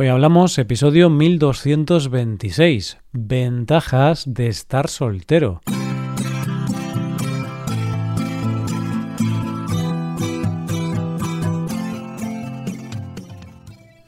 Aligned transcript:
Hoy 0.00 0.06
hablamos 0.06 0.56
episodio 0.58 1.10
1226, 1.10 2.98
ventajas 3.10 4.32
de 4.32 4.46
estar 4.46 4.86
soltero. 4.86 5.60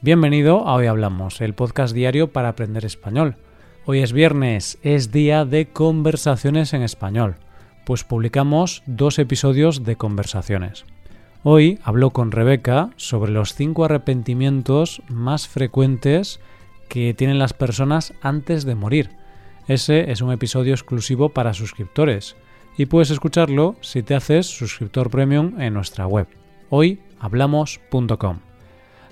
Bienvenido 0.01 0.65
a 0.65 0.75
Hoy 0.75 0.85
Hablamos, 0.85 1.41
el 1.41 1.55
podcast 1.55 1.93
diario 1.93 2.31
para 2.31 2.47
aprender 2.47 2.85
español. 2.85 3.35
Hoy 3.83 3.99
es 3.99 4.13
viernes, 4.13 4.79
es 4.83 5.11
día 5.11 5.43
de 5.43 5.73
conversaciones 5.73 6.71
en 6.71 6.83
español, 6.83 7.35
pues 7.85 8.05
publicamos 8.05 8.81
dos 8.85 9.19
episodios 9.19 9.83
de 9.83 9.97
conversaciones. 9.97 10.85
Hoy 11.43 11.79
hablo 11.83 12.11
con 12.11 12.31
Rebeca 12.31 12.91
sobre 12.97 13.31
los 13.31 13.55
cinco 13.55 13.85
arrepentimientos 13.85 15.01
más 15.09 15.47
frecuentes 15.47 16.39
que 16.87 17.15
tienen 17.15 17.39
las 17.39 17.53
personas 17.53 18.13
antes 18.21 18.63
de 18.63 18.75
morir. 18.75 19.09
Ese 19.67 20.11
es 20.11 20.21
un 20.21 20.31
episodio 20.31 20.73
exclusivo 20.73 21.29
para 21.29 21.55
suscriptores 21.55 22.35
y 22.77 22.85
puedes 22.85 23.09
escucharlo 23.09 23.75
si 23.81 24.03
te 24.03 24.13
haces 24.13 24.45
suscriptor 24.45 25.09
premium 25.09 25.59
en 25.59 25.73
nuestra 25.73 26.05
web 26.05 26.27
hoyhablamos.com. 26.69 28.39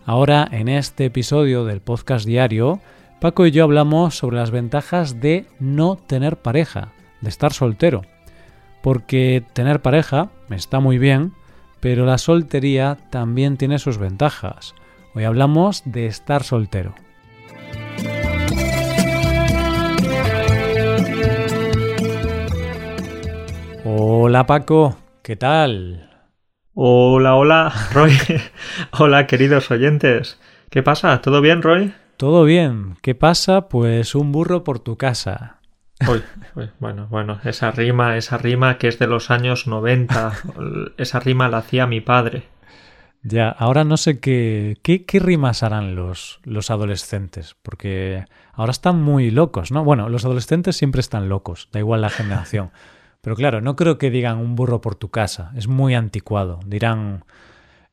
Ahora, 0.05 0.47
en 0.51 0.69
este 0.69 1.05
episodio 1.05 1.65
del 1.65 1.81
podcast 1.81 2.27
diario, 2.27 2.79
Paco 3.19 3.47
y 3.47 3.51
yo 3.51 3.63
hablamos 3.63 4.15
sobre 4.15 4.37
las 4.37 4.51
ventajas 4.51 5.19
de 5.19 5.45
no 5.59 5.97
tener 5.97 6.37
pareja, 6.37 6.93
de 7.21 7.29
estar 7.29 7.53
soltero. 7.53 8.03
Porque 8.81 9.43
tener 9.53 9.81
pareja 9.81 10.29
está 10.49 10.79
muy 10.79 10.97
bien, 10.97 11.33
pero 11.79 12.05
la 12.05 12.17
soltería 12.17 12.97
también 13.09 13.57
tiene 13.57 13.79
sus 13.79 13.97
ventajas. 13.97 14.75
Hoy 15.13 15.23
hablamos 15.23 15.83
de 15.85 16.05
estar 16.05 16.43
soltero. 16.43 16.93
Hola 23.85 24.45
Paco, 24.45 24.97
¿qué 25.23 25.35
tal? 25.35 26.09
Hola, 26.73 27.35
hola, 27.35 27.73
Roy. 27.93 28.11
hola, 28.99 29.27
queridos 29.27 29.71
oyentes. 29.71 30.39
¿Qué 30.69 30.83
pasa? 30.83 31.21
¿Todo 31.21 31.41
bien, 31.41 31.61
Roy? 31.61 31.93
Todo 32.17 32.43
bien. 32.43 32.95
¿Qué 33.01 33.15
pasa? 33.15 33.67
Pues 33.69 34.13
un 34.13 34.31
burro 34.31 34.63
por 34.63 34.79
tu 34.79 34.97
casa. 34.97 35.59
Bueno, 36.79 37.07
bueno, 37.09 37.39
esa 37.43 37.71
rima, 37.71 38.17
esa 38.17 38.37
rima 38.37 38.77
que 38.77 38.87
es 38.87 38.99
de 38.99 39.07
los 39.07 39.31
años 39.31 39.67
90, 39.67 40.33
esa 40.97 41.19
rima 41.19 41.49
la 41.49 41.57
hacía 41.57 41.87
mi 41.87 42.01
padre. 42.01 42.43
Ya, 43.21 43.49
ahora 43.49 43.83
no 43.83 43.97
sé 43.97 44.19
qué, 44.19 44.77
qué, 44.81 45.05
qué, 45.05 45.19
rimas 45.19 45.61
harán 45.61 45.95
los, 45.95 46.39
los 46.43 46.71
adolescentes, 46.71 47.57
porque 47.61 48.25
ahora 48.53 48.71
están 48.71 49.01
muy 49.01 49.29
locos, 49.29 49.71
¿no? 49.71 49.83
Bueno, 49.83 50.07
los 50.07 50.23
adolescentes 50.23 50.77
siempre 50.77 51.01
están 51.01 51.27
locos, 51.27 51.67
da 51.73 51.79
igual 51.79 52.01
la 52.01 52.09
generación. 52.09 52.71
Pero 53.21 53.35
claro, 53.35 53.59
no 53.59 53.75
creo 53.75 53.97
que 53.97 54.09
digan 54.09 54.37
un 54.37 54.55
burro 54.55 54.79
por 54.79 54.95
tu 54.95 55.09
casa, 55.09 55.51
es 55.55 55.67
muy 55.67 55.95
anticuado. 55.95 56.59
Dirán... 56.65 57.25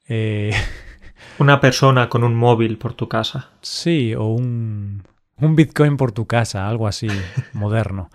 Eh... 0.09 0.53
Una 1.39 1.61
persona 1.61 2.09
con 2.09 2.23
un 2.23 2.34
móvil 2.34 2.79
por 2.79 2.95
tu 2.95 3.09
casa. 3.09 3.51
Sí, 3.62 4.15
o 4.15 4.27
un, 4.27 5.03
un 5.39 5.57
Bitcoin 5.57 5.97
por 5.97 6.12
tu 6.12 6.27
casa, 6.27 6.69
algo 6.69 6.87
así 6.87 7.09
moderno. 7.53 8.11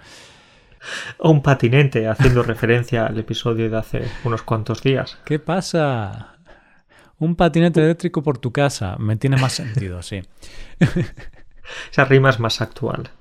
O 1.17 1.29
un 1.31 1.41
patinete, 1.41 2.07
haciendo 2.07 2.43
referencia 2.43 3.05
al 3.05 3.17
episodio 3.19 3.69
de 3.69 3.77
hace 3.77 4.01
unos 4.23 4.41
cuantos 4.41 4.81
días. 4.81 5.17
¿Qué 5.25 5.39
pasa? 5.39 6.37
Un 7.19 7.35
patinete 7.35 7.81
eléctrico 7.83 8.23
por 8.23 8.37
tu 8.37 8.51
casa. 8.51 8.97
Me 8.97 9.15
tiene 9.15 9.37
más 9.37 9.53
sentido, 9.53 10.01
sí. 10.01 10.21
Esa 11.91 12.05
rima 12.05 12.29
es 12.29 12.39
más 12.39 12.61
actual. 12.61 13.11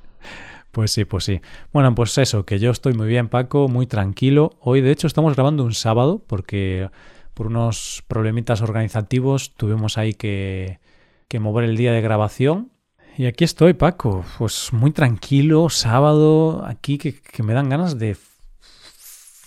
Pues 0.72 0.92
sí, 0.92 1.05
pues 1.05 1.25
sí. 1.25 1.41
Bueno, 1.72 1.94
pues 1.94 2.17
eso, 2.19 2.47
que 2.47 2.58
yo 2.58 2.70
estoy 2.70 2.94
muy 2.94 3.08
bien, 3.08 3.28
Paco, 3.28 3.69
muy 3.69 3.86
tranquilo. 3.86 4.56
Hoy, 4.61 4.80
de 4.80 4.92
hecho, 4.92 5.06
estamos 5.06 5.35
grabando 5.35 5.64
un 5.64 5.74
sábado 5.74 6.23
porque 6.27 6.89
por 7.35 7.48
unos 7.48 8.05
problemitas 8.06 8.62
organizativos 8.62 9.55
tuvimos 9.55 9.98
ahí 9.98 10.14
que, 10.14 10.79
que 11.29 11.40
mover 11.40 11.64
el 11.64 11.77
día 11.77 11.92
de 11.92 12.01
grabación 12.01 12.70
y 13.17 13.27
aquí 13.27 13.45
estoy, 13.45 13.75
Paco, 13.75 14.25
pues 14.39 14.73
muy 14.73 14.91
tranquilo, 14.93 15.69
sábado, 15.69 16.65
aquí 16.67 16.98
que, 16.98 17.43
me 17.43 17.55
dan 17.55 17.69
ganas 17.69 17.98
de, 17.98 18.17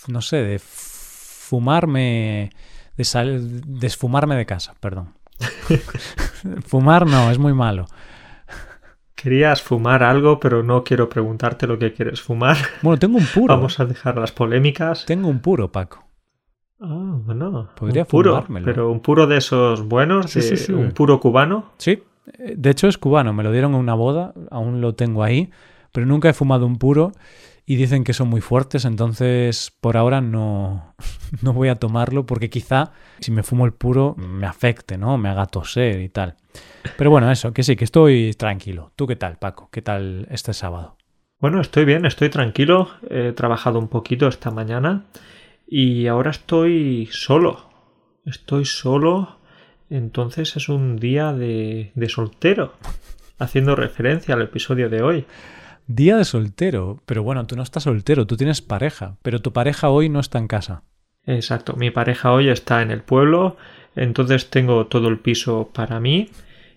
no 0.08 0.22
sé, 0.22 0.38
de 0.38 0.60
fumarme, 0.60 2.52
de, 2.98 3.04
sal, 3.04 3.62
de 3.80 3.88
esfumarme 3.88 4.36
de 4.36 4.46
casa, 4.46 4.76
perdón. 4.80 5.14
Fumar 6.68 7.06
no, 7.08 7.32
es 7.32 7.38
muy 7.38 7.54
malo. 7.54 7.86
Querías 9.16 9.62
fumar 9.62 10.04
algo, 10.04 10.40
pero 10.40 10.64
no 10.64 10.84
quiero 10.84 11.08
preguntarte 11.08 11.66
lo 11.66 11.80
que 11.80 11.94
quieres 11.94 12.22
fumar. 12.22 12.58
Bueno, 12.82 13.00
tengo 13.00 13.18
un 13.18 13.26
puro. 13.26 13.56
Vamos 13.56 13.80
a 13.80 13.86
dejar 13.86 14.18
las 14.18 14.32
polémicas. 14.34 15.06
Tengo 15.06 15.30
un 15.30 15.40
puro, 15.40 15.72
Paco. 15.72 16.04
Ah, 16.82 17.16
bueno. 17.24 17.70
Podría 17.76 18.02
un 18.04 18.08
puro, 18.08 18.32
fumármelo. 18.32 18.66
Pero 18.66 18.92
un 18.92 19.00
puro 19.00 19.26
de 19.26 19.38
esos 19.38 19.88
buenos, 19.88 20.30
Sí, 20.30 20.42
de- 20.42 20.58
sí, 20.58 20.58
sí. 20.58 20.72
un 20.74 20.92
puro 20.92 21.22
cubano. 21.22 21.72
Sí, 21.78 22.04
de 22.26 22.70
hecho 22.70 22.88
es 22.88 22.98
cubano, 22.98 23.34
me 23.34 23.44
lo 23.44 23.52
dieron 23.52 23.74
en 23.74 23.80
una 23.80 23.94
boda, 23.94 24.34
aún 24.52 24.82
lo 24.82 24.96
tengo 24.96 25.24
ahí, 25.24 25.52
pero 25.92 26.06
nunca 26.06 26.30
he 26.30 26.34
fumado 26.34 26.66
un 26.66 26.78
puro 26.78 27.12
y 27.66 27.76
dicen 27.76 28.04
que 28.04 28.14
son 28.14 28.28
muy 28.28 28.42
fuertes, 28.42 28.86
entonces 28.86 29.72
por 29.80 29.96
ahora 29.96 30.22
no, 30.22 30.96
no 31.42 31.54
voy 31.54 31.70
a 31.70 31.76
tomarlo 31.76 32.26
porque 32.26 32.50
quizá 32.50 32.92
si 33.20 33.32
me 33.32 33.44
fumo 33.44 33.66
el 33.66 33.74
puro 33.74 34.16
me 34.18 34.48
afecte, 34.48 34.98
¿no? 34.98 35.18
Me 35.18 35.30
haga 35.30 35.46
toser 35.46 36.02
y 36.02 36.10
tal. 36.10 36.36
Pero 36.98 37.10
bueno, 37.10 37.32
eso, 37.32 37.54
que 37.54 37.64
sí, 37.64 37.76
que 37.76 37.86
estoy 37.86 38.34
tranquilo. 38.34 38.92
¿Tú 38.96 39.08
qué 39.08 39.16
tal, 39.16 39.38
Paco? 39.38 39.70
¿Qué 39.72 39.82
tal 39.82 40.28
este 40.30 40.54
sábado? 40.54 40.98
Bueno, 41.40 41.62
estoy 41.62 41.86
bien, 41.86 42.06
estoy 42.06 42.30
tranquilo. 42.30 42.90
He 43.10 43.32
trabajado 43.32 43.80
un 43.80 43.88
poquito 43.88 44.28
esta 44.28 44.52
mañana 44.52 45.06
y 45.68 46.08
ahora 46.08 46.32
estoy 46.32 47.10
solo. 47.12 47.70
Estoy 48.26 48.66
solo, 48.66 49.40
entonces 49.94 50.56
es 50.56 50.70
un 50.70 50.98
día 50.98 51.34
de, 51.34 51.92
de 51.94 52.10
soltero, 52.10 52.74
haciendo 53.38 53.76
referencia 53.76 54.34
al 54.34 54.42
episodio 54.42 54.90
de 54.90 55.04
hoy. 55.04 55.26
Día 55.86 56.18
de 56.18 56.26
soltero, 56.26 57.02
pero 57.06 57.22
bueno, 57.22 57.46
tú 57.46 57.56
no 57.56 57.62
estás 57.62 57.84
soltero, 57.84 58.26
tú 58.26 58.36
tienes 58.36 58.62
pareja, 58.62 59.18
pero 59.22 59.40
tu 59.40 59.54
pareja 59.54 59.90
hoy 59.90 60.10
no 60.10 60.20
está 60.20 60.40
en 60.40 60.48
casa. 60.48 60.82
Exacto, 61.26 61.76
mi 61.76 61.92
pareja 61.92 62.32
hoy 62.32 62.50
está 62.50 62.82
en 62.82 62.90
el 62.90 63.02
pueblo, 63.02 63.56
entonces 63.96 64.50
tengo 64.50 64.88
todo 64.88 65.10
el 65.10 65.20
piso 65.20 65.70
para 65.74 66.00
mí 66.00 66.30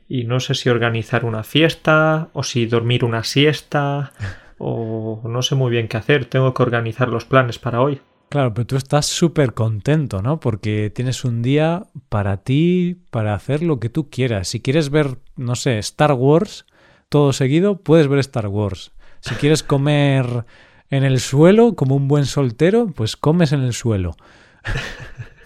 y 0.09 0.25
no 0.25 0.38
sé 0.38 0.55
si 0.55 0.69
organizar 0.69 1.25
una 1.25 1.43
fiesta 1.43 2.28
o 2.34 2.43
si 2.43 2.66
dormir 2.66 3.05
una 3.05 3.25
siesta 3.25 4.12
o 4.59 5.22
no 5.25 5.41
sé 5.41 5.55
muy 5.55 5.71
bien 5.71 5.88
qué 5.88 5.97
hacer, 5.97 6.26
tengo 6.26 6.53
que 6.53 6.62
organizar 6.62 7.09
los 7.09 7.25
planes 7.25 7.59
para 7.59 7.81
hoy. 7.81 8.00
Claro, 8.28 8.53
pero 8.54 8.66
tú 8.66 8.76
estás 8.76 9.06
súper 9.06 9.54
contento, 9.54 10.20
¿no? 10.20 10.41
Porque 10.41 10.91
tienes 10.94 11.25
un 11.25 11.42
día 11.42 11.84
para 12.09 12.38
ti, 12.38 12.98
para 13.10 13.34
hacer 13.34 13.62
lo 13.62 13.78
que 13.78 13.88
tú 13.88 14.10
quieras. 14.10 14.48
Si 14.48 14.60
quieres 14.60 14.91
ver, 14.91 15.19
no 15.37 15.54
sé, 15.54 15.78
Star 15.78 16.12
Wars, 16.12 16.66
todo 17.09 17.32
seguido, 17.32 17.78
puedes 17.78 18.09
ver 18.09 18.19
Star 18.19 18.48
Wars. 18.48 18.92
Si 19.20 19.34
quieres 19.37 19.62
comer 19.62 20.44
en 20.91 21.04
el 21.04 21.20
suelo, 21.20 21.75
como 21.75 21.94
un 21.94 22.09
buen 22.09 22.26
soltero, 22.26 22.88
pues 22.88 23.16
comes 23.16 23.53
en 23.53 23.62
el 23.62 23.72
suelo. 23.72 24.16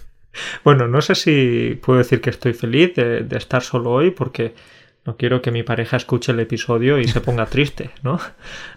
Bueno, 0.64 0.86
no 0.86 1.02
sé 1.02 1.16
si 1.16 1.78
puedo 1.82 1.98
decir 1.98 2.20
que 2.20 2.30
estoy 2.30 2.52
feliz 2.52 2.94
de, 2.94 3.24
de 3.24 3.36
estar 3.36 3.62
solo 3.62 3.90
hoy 3.90 4.12
porque 4.12 4.54
no 5.06 5.16
quiero 5.16 5.40
que 5.40 5.50
mi 5.50 5.62
pareja 5.62 5.96
escuche 5.96 6.32
el 6.32 6.40
episodio 6.40 6.98
y 6.98 7.08
se 7.08 7.20
ponga 7.20 7.46
triste, 7.46 7.90
¿no? 8.02 8.20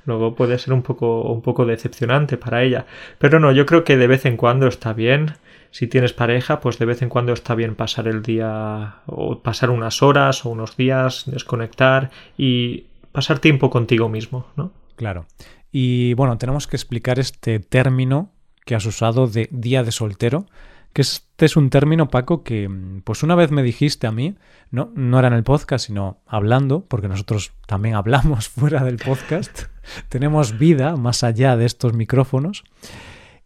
Luego 0.06 0.36
puede 0.36 0.58
ser 0.58 0.74
un 0.74 0.82
poco, 0.82 1.24
un 1.24 1.42
poco 1.42 1.66
decepcionante 1.66 2.38
para 2.38 2.64
ella. 2.64 2.86
Pero 3.18 3.40
no, 3.40 3.52
yo 3.52 3.66
creo 3.66 3.84
que 3.84 3.98
de 3.98 4.08
vez 4.08 4.26
en 4.26 4.38
cuando 4.38 4.68
está 4.68 4.94
bien. 4.94 5.34
Si 5.72 5.88
tienes 5.88 6.14
pareja, 6.14 6.60
pues 6.60 6.78
de 6.78 6.86
vez 6.86 7.02
en 7.02 7.10
cuando 7.10 7.34
está 7.34 7.56
bien 7.56 7.74
pasar 7.74 8.08
el 8.08 8.22
día 8.22 8.98
o 9.08 9.40
pasar 9.40 9.72
unas 9.72 10.04
horas 10.04 10.46
o 10.46 10.50
unos 10.50 10.78
días, 10.78 11.24
desconectar 11.26 12.12
y 12.38 12.86
pasar 13.12 13.40
tiempo 13.40 13.72
contigo 13.72 14.08
mismo, 14.08 14.46
¿no? 14.56 14.72
Claro. 14.96 15.26
Y 15.72 16.14
bueno, 16.14 16.38
tenemos 16.38 16.68
que 16.68 16.76
explicar 16.76 17.18
este 17.18 17.60
término 17.60 18.30
que 18.66 18.76
has 18.76 18.86
usado 18.86 19.28
de 19.28 19.50
día 19.52 19.84
de 19.84 19.92
soltero, 19.92 20.46
que 20.94 21.02
este 21.02 21.46
es 21.46 21.58
un 21.58 21.70
término, 21.70 22.10
Paco, 22.10 22.44
que 22.44 22.70
pues 23.04 23.24
una 23.24 23.36
vez 23.36 23.52
me 23.52 23.64
dijiste 23.64 24.08
a 24.08 24.12
mí, 24.12 24.36
no, 24.70 24.92
no 24.96 25.20
era 25.20 25.28
en 25.28 25.34
el 25.34 25.44
podcast, 25.44 25.88
sino 25.88 26.22
hablando, 26.28 26.86
porque 26.86 27.08
nosotros 27.08 27.54
también 27.66 27.96
hablamos 27.96 28.48
fuera 28.50 28.84
del 28.84 28.98
podcast, 28.98 29.64
tenemos 30.10 30.58
vida 30.58 30.96
más 30.96 31.24
allá 31.24 31.58
de 31.58 31.66
estos 31.66 31.94
micrófonos. 31.94 32.64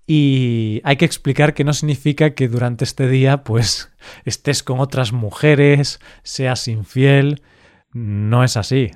Y 0.09 0.79
hay 0.85 0.95
que 0.95 1.03
explicar 1.03 1.53
que 1.53 1.65
no 1.65 1.73
significa 1.73 2.33
que 2.33 2.47
durante 2.47 2.85
este 2.85 3.09
día 3.09 3.43
pues 3.43 3.91
estés 4.23 4.63
con 4.63 4.79
otras 4.79 5.11
mujeres, 5.11 5.99
seas 6.23 6.69
infiel. 6.69 7.41
No 7.91 8.45
es 8.45 8.55
así. 8.55 8.91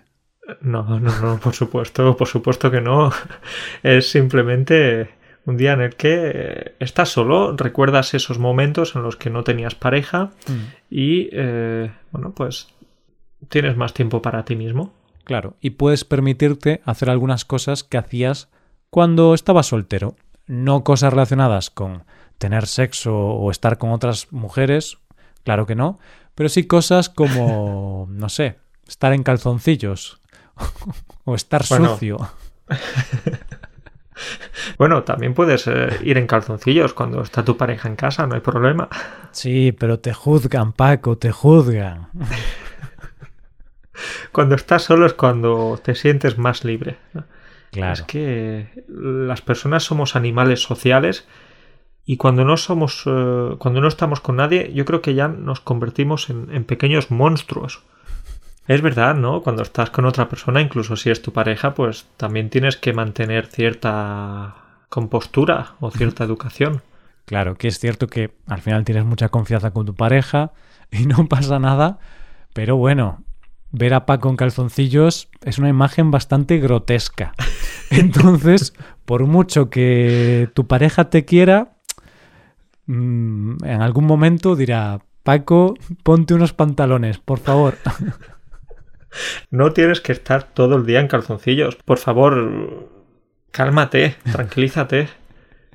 No, 0.62 0.84
no, 0.84 1.00
no, 1.00 1.38
por 1.38 1.54
supuesto, 1.54 2.16
por 2.16 2.30
supuesto 2.30 2.72
que 2.72 2.80
no. 2.80 3.12
Es 3.84 4.10
simplemente 4.10 5.10
un 5.46 5.58
día 5.58 5.74
en 5.74 5.82
el 5.82 5.96
que 5.96 6.76
estás 6.80 7.10
solo, 7.10 7.56
recuerdas 7.58 8.14
esos 8.14 8.38
momentos 8.40 8.96
en 8.96 9.04
los 9.04 9.16
que 9.16 9.30
no 9.30 9.44
tenías 9.44 9.76
pareja 9.76 10.32
Mm. 10.48 10.52
y, 10.90 11.30
eh, 11.32 11.92
bueno, 12.12 12.32
pues 12.32 12.68
tienes 13.50 13.76
más 13.76 13.94
tiempo 13.94 14.22
para 14.22 14.46
ti 14.46 14.56
mismo. 14.56 14.94
Claro, 15.24 15.56
y 15.62 15.72
puedes 15.72 16.04
permitirte 16.06 16.82
hacer 16.86 17.10
algunas 17.10 17.46
cosas 17.46 17.84
que 17.84 17.98
hacías 17.98 18.50
cuando 18.90 19.34
estabas 19.34 19.68
soltero. 19.68 20.16
No 20.48 20.84
cosas 20.84 21.12
relacionadas 21.14 21.70
con 21.70 22.04
tener 22.38 22.68
sexo 22.68 23.16
o 23.16 23.50
estar 23.52 23.78
con 23.78 23.92
otras 23.92 24.32
mujeres, 24.32 24.98
claro 25.44 25.66
que 25.66 25.76
no, 25.76 26.00
pero 26.36 26.50
sí 26.50 26.66
cosas 26.66 27.10
como, 27.10 28.08
no 28.12 28.30
sé, 28.30 28.58
estar 28.88 29.14
en 29.14 29.24
calzoncillos 29.24 30.20
o 31.24 31.36
estar 31.36 31.64
sucio. 31.64 32.18
bueno, 34.78 35.04
también 35.04 35.34
puedes 35.34 35.68
eh, 35.68 36.00
ir 36.04 36.18
en 36.18 36.28
calzoncillos 36.28 36.94
cuando 36.94 37.22
está 37.22 37.44
tu 37.44 37.58
pareja 37.58 37.88
en 37.88 37.96
casa, 37.96 38.28
no 38.28 38.36
hay 38.36 38.42
problema. 38.42 38.90
Sí, 39.32 39.72
pero 39.72 40.00
te 40.00 40.14
juzgan, 40.14 40.74
Paco, 40.74 41.18
te 41.18 41.32
juzgan. 41.32 42.10
cuando 44.32 44.56
estás 44.56 44.84
solo 44.84 45.06
es 45.06 45.14
cuando 45.14 45.80
te 45.84 45.96
sientes 45.96 46.38
más 46.38 46.64
libre. 46.64 46.98
Claro. 47.72 47.94
Es 47.94 48.02
que 48.04 48.86
las 48.88 49.42
personas 49.42 49.84
somos 49.84 50.16
animales 50.16 50.62
sociales 50.62 51.26
y 52.06 52.18
cuando 52.18 52.44
no 52.44 52.58
somos, 52.58 53.04
eh, 53.06 53.56
cuando 53.58 53.82
no 53.82 53.88
estamos 53.88 54.22
con 54.22 54.38
nadie, 54.38 54.72
yo 54.74 54.86
creo 54.86 55.02
que 55.02 55.14
ya 55.14 55.28
nos 55.28 55.62
convertimos 55.62 56.30
en, 56.30 56.64
pequeños 56.66 57.12
monstruos. 57.12 57.84
Es 58.72 58.82
verdad, 58.82 59.16
¿no? 59.16 59.42
Cuando 59.42 59.64
estás 59.64 59.90
con 59.90 60.06
otra 60.06 60.30
persona, 60.30 60.62
incluso 60.62 60.96
si 60.96 61.10
es 61.10 61.22
tu 61.22 61.34
pareja, 61.34 61.74
pues 61.74 62.06
también 62.16 62.50
tienes 62.50 62.78
que 62.78 62.94
mantener 62.94 63.48
cierta 63.48 64.56
compostura 64.88 65.74
o 65.82 65.92
cierta 65.92 66.24
educación. 66.24 66.82
Claro, 67.26 67.58
que 67.58 67.68
es 67.68 67.80
cierto 67.80 68.08
que 68.08 68.32
al 68.48 68.62
final 68.62 68.86
tienes 68.86 69.04
mucha 69.04 69.28
confianza 69.28 69.72
con 69.72 69.86
tu 69.86 69.94
pareja 69.94 70.54
y 70.90 71.06
no 71.06 71.28
pasa 71.28 71.60
nada, 71.60 72.00
pero 72.54 72.78
bueno, 72.78 73.26
ver 73.74 73.94
a 73.94 74.06
Paco 74.06 74.30
en 74.30 74.38
calzoncillos 74.38 75.28
es 75.44 75.58
una 75.58 75.68
imagen 75.68 76.10
bastante 76.10 76.58
grotesca. 76.60 77.34
Entonces, 77.90 78.74
por 79.04 79.26
mucho 79.26 79.70
que 79.70 80.50
tu 80.54 80.66
pareja 80.68 81.10
te 81.10 81.26
quiera, 81.26 81.74
mm, 82.86 83.66
en 83.66 83.82
algún 83.82 84.06
momento 84.06 84.56
dirá, 84.56 85.02
Paco, 85.24 85.74
ponte 86.04 86.34
unos 86.34 86.54
pantalones, 86.54 87.18
por 87.18 87.40
favor. 87.40 87.76
No 89.52 89.72
tienes 89.74 90.02
que 90.02 90.14
estar 90.14 90.44
todo 90.44 90.78
el 90.78 90.86
día 90.86 91.00
en 91.00 91.08
calzoncillos. 91.08 91.76
Por 91.76 92.00
favor, 92.00 92.90
cálmate, 93.52 94.16
tranquilízate. 94.32 95.10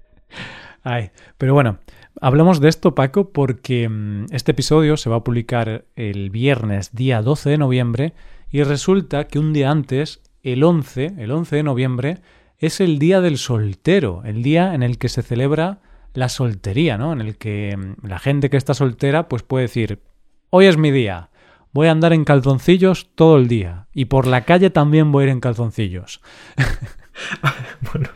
Ay, 0.82 1.10
pero 1.38 1.54
bueno, 1.54 1.78
Hablamos 2.18 2.60
de 2.60 2.70
esto, 2.70 2.94
Paco, 2.94 3.30
porque 3.30 3.88
mm, 3.88 4.26
este 4.30 4.52
episodio 4.52 4.96
se 4.96 5.10
va 5.10 5.16
a 5.16 5.24
publicar 5.24 5.84
el 5.96 6.30
viernes, 6.30 6.94
día 6.94 7.20
12 7.20 7.50
de 7.50 7.58
noviembre, 7.58 8.14
y 8.50 8.62
resulta 8.62 9.26
que 9.26 9.38
un 9.38 9.52
día 9.52 9.70
antes, 9.70 10.22
el 10.42 10.64
11, 10.64 11.14
el 11.18 11.30
11 11.30 11.56
de 11.56 11.62
noviembre, 11.62 12.18
es 12.58 12.80
el 12.80 12.98
día 12.98 13.20
del 13.20 13.36
soltero, 13.36 14.22
el 14.24 14.42
día 14.42 14.74
en 14.74 14.82
el 14.82 14.96
que 14.96 15.10
se 15.10 15.20
celebra 15.20 15.80
la 16.14 16.30
soltería, 16.30 16.96
¿no? 16.96 17.12
En 17.12 17.20
el 17.20 17.36
que 17.36 17.76
mm, 17.76 18.06
la 18.06 18.18
gente 18.18 18.48
que 18.48 18.56
está 18.56 18.72
soltera 18.72 19.28
pues 19.28 19.42
puede 19.42 19.64
decir, 19.64 20.00
hoy 20.48 20.64
es 20.64 20.78
mi 20.78 20.90
día, 20.90 21.28
voy 21.76 21.88
a 21.88 21.90
andar 21.90 22.14
en 22.14 22.24
calzoncillos 22.24 23.10
todo 23.14 23.36
el 23.36 23.48
día 23.48 23.86
y 23.92 24.06
por 24.06 24.26
la 24.26 24.46
calle 24.46 24.70
también 24.70 25.12
voy 25.12 25.22
a 25.22 25.26
ir 25.26 25.30
en 25.32 25.40
calzoncillos. 25.40 26.22
bueno, 27.92 28.08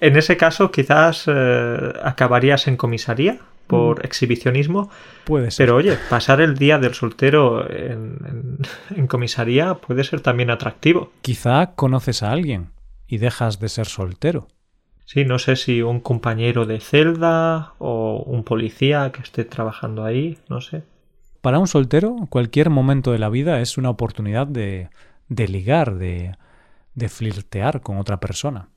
en 0.00 0.16
ese 0.16 0.36
caso, 0.36 0.70
quizás 0.70 1.24
eh, 1.26 1.92
acabarías 2.04 2.68
en 2.68 2.76
comisaría 2.76 3.40
por 3.66 3.98
mm. 3.98 4.06
exhibicionismo. 4.06 4.90
Puede 5.24 5.50
ser. 5.50 5.66
Pero 5.66 5.76
oye, 5.76 5.98
pasar 6.08 6.40
el 6.40 6.56
día 6.56 6.78
del 6.78 6.94
soltero 6.94 7.68
en, 7.68 8.60
en, 8.94 9.06
comisaría 9.08 9.74
puede 9.74 10.04
ser 10.04 10.20
también 10.20 10.50
atractivo. 10.50 11.10
Quizá 11.20 11.74
conoces 11.74 12.22
a 12.22 12.30
alguien 12.30 12.70
y 13.08 13.18
dejas 13.18 13.58
de 13.58 13.70
ser 13.70 13.86
soltero. 13.86 14.46
Sí, 15.04 15.24
no 15.24 15.40
sé 15.40 15.56
si 15.56 15.82
un 15.82 15.98
compañero 15.98 16.64
de 16.64 16.78
celda 16.78 17.74
o 17.78 18.22
un 18.24 18.44
policía 18.44 19.10
que 19.10 19.20
esté 19.20 19.44
trabajando 19.44 20.04
ahí, 20.04 20.38
no 20.48 20.60
sé. 20.60 20.84
Para 21.42 21.58
un 21.58 21.68
soltero, 21.68 22.16
cualquier 22.30 22.70
momento 22.70 23.12
de 23.12 23.18
la 23.18 23.28
vida 23.28 23.60
es 23.60 23.76
una 23.76 23.90
oportunidad 23.90 24.46
de, 24.46 24.88
de 25.28 25.48
ligar, 25.48 25.96
de, 25.96 26.36
de 26.94 27.08
flirtear 27.08 27.80
con 27.82 27.98
otra 27.98 28.20
persona. 28.20 28.68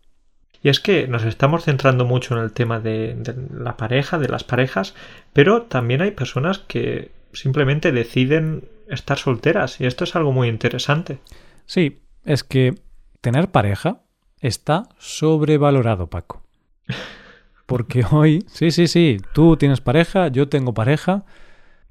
Y 0.61 0.69
es 0.69 0.79
que 0.79 1.07
nos 1.07 1.23
estamos 1.25 1.63
centrando 1.63 2.05
mucho 2.05 2.35
en 2.35 2.43
el 2.43 2.51
tema 2.51 2.79
de, 2.79 3.15
la 3.53 3.77
pareja, 3.77 4.17
de 4.17 4.29
las 4.29 4.43
parejas, 4.43 4.95
pero 5.31 5.61
también 5.61 6.01
hay 6.01 6.09
personas 6.09 6.57
que 6.57 7.11
simplemente 7.33 7.91
deciden 7.91 8.67
estar 8.89 9.19
solteras 9.19 9.79
y 9.79 9.85
esto 9.85 10.05
es 10.05 10.15
algo 10.15 10.31
muy 10.31 10.47
interesante. 10.47 11.19
Sí, 11.67 12.01
es 12.23 12.43
que 12.43 12.73
tener 13.21 13.49
pareja 13.49 14.01
está 14.41 14.89
sobrevalorado, 14.97 16.07
Paco. 16.07 16.41
Porque 17.67 18.03
hoy, 18.09 18.43
sí, 18.47 18.71
sí, 18.71 18.87
sí, 18.87 19.17
tú 19.33 19.57
tienes 19.57 19.81
pareja, 19.81 20.29
yo 20.29 20.49
tengo 20.49 20.73
pareja, 20.73 21.25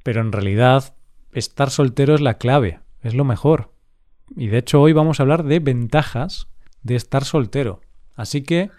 pero 0.05 0.21
en 0.21 0.31
realidad 0.31 0.95
estar 1.33 1.71
soltero 1.71 2.15
es 2.15 2.21
la 2.21 2.35
clave, 2.35 2.79
es 3.01 3.15
lo 3.15 3.25
mejor. 3.25 3.73
Y 4.37 4.47
de 4.47 4.59
hecho 4.59 4.81
hoy 4.81 4.93
vamos 4.93 5.19
a 5.19 5.25
hablar 5.25 5.43
de 5.43 5.59
ventajas 5.59 6.47
de 6.83 6.95
estar 6.95 7.25
soltero. 7.25 7.81
Así 8.15 8.43
que 8.43 8.71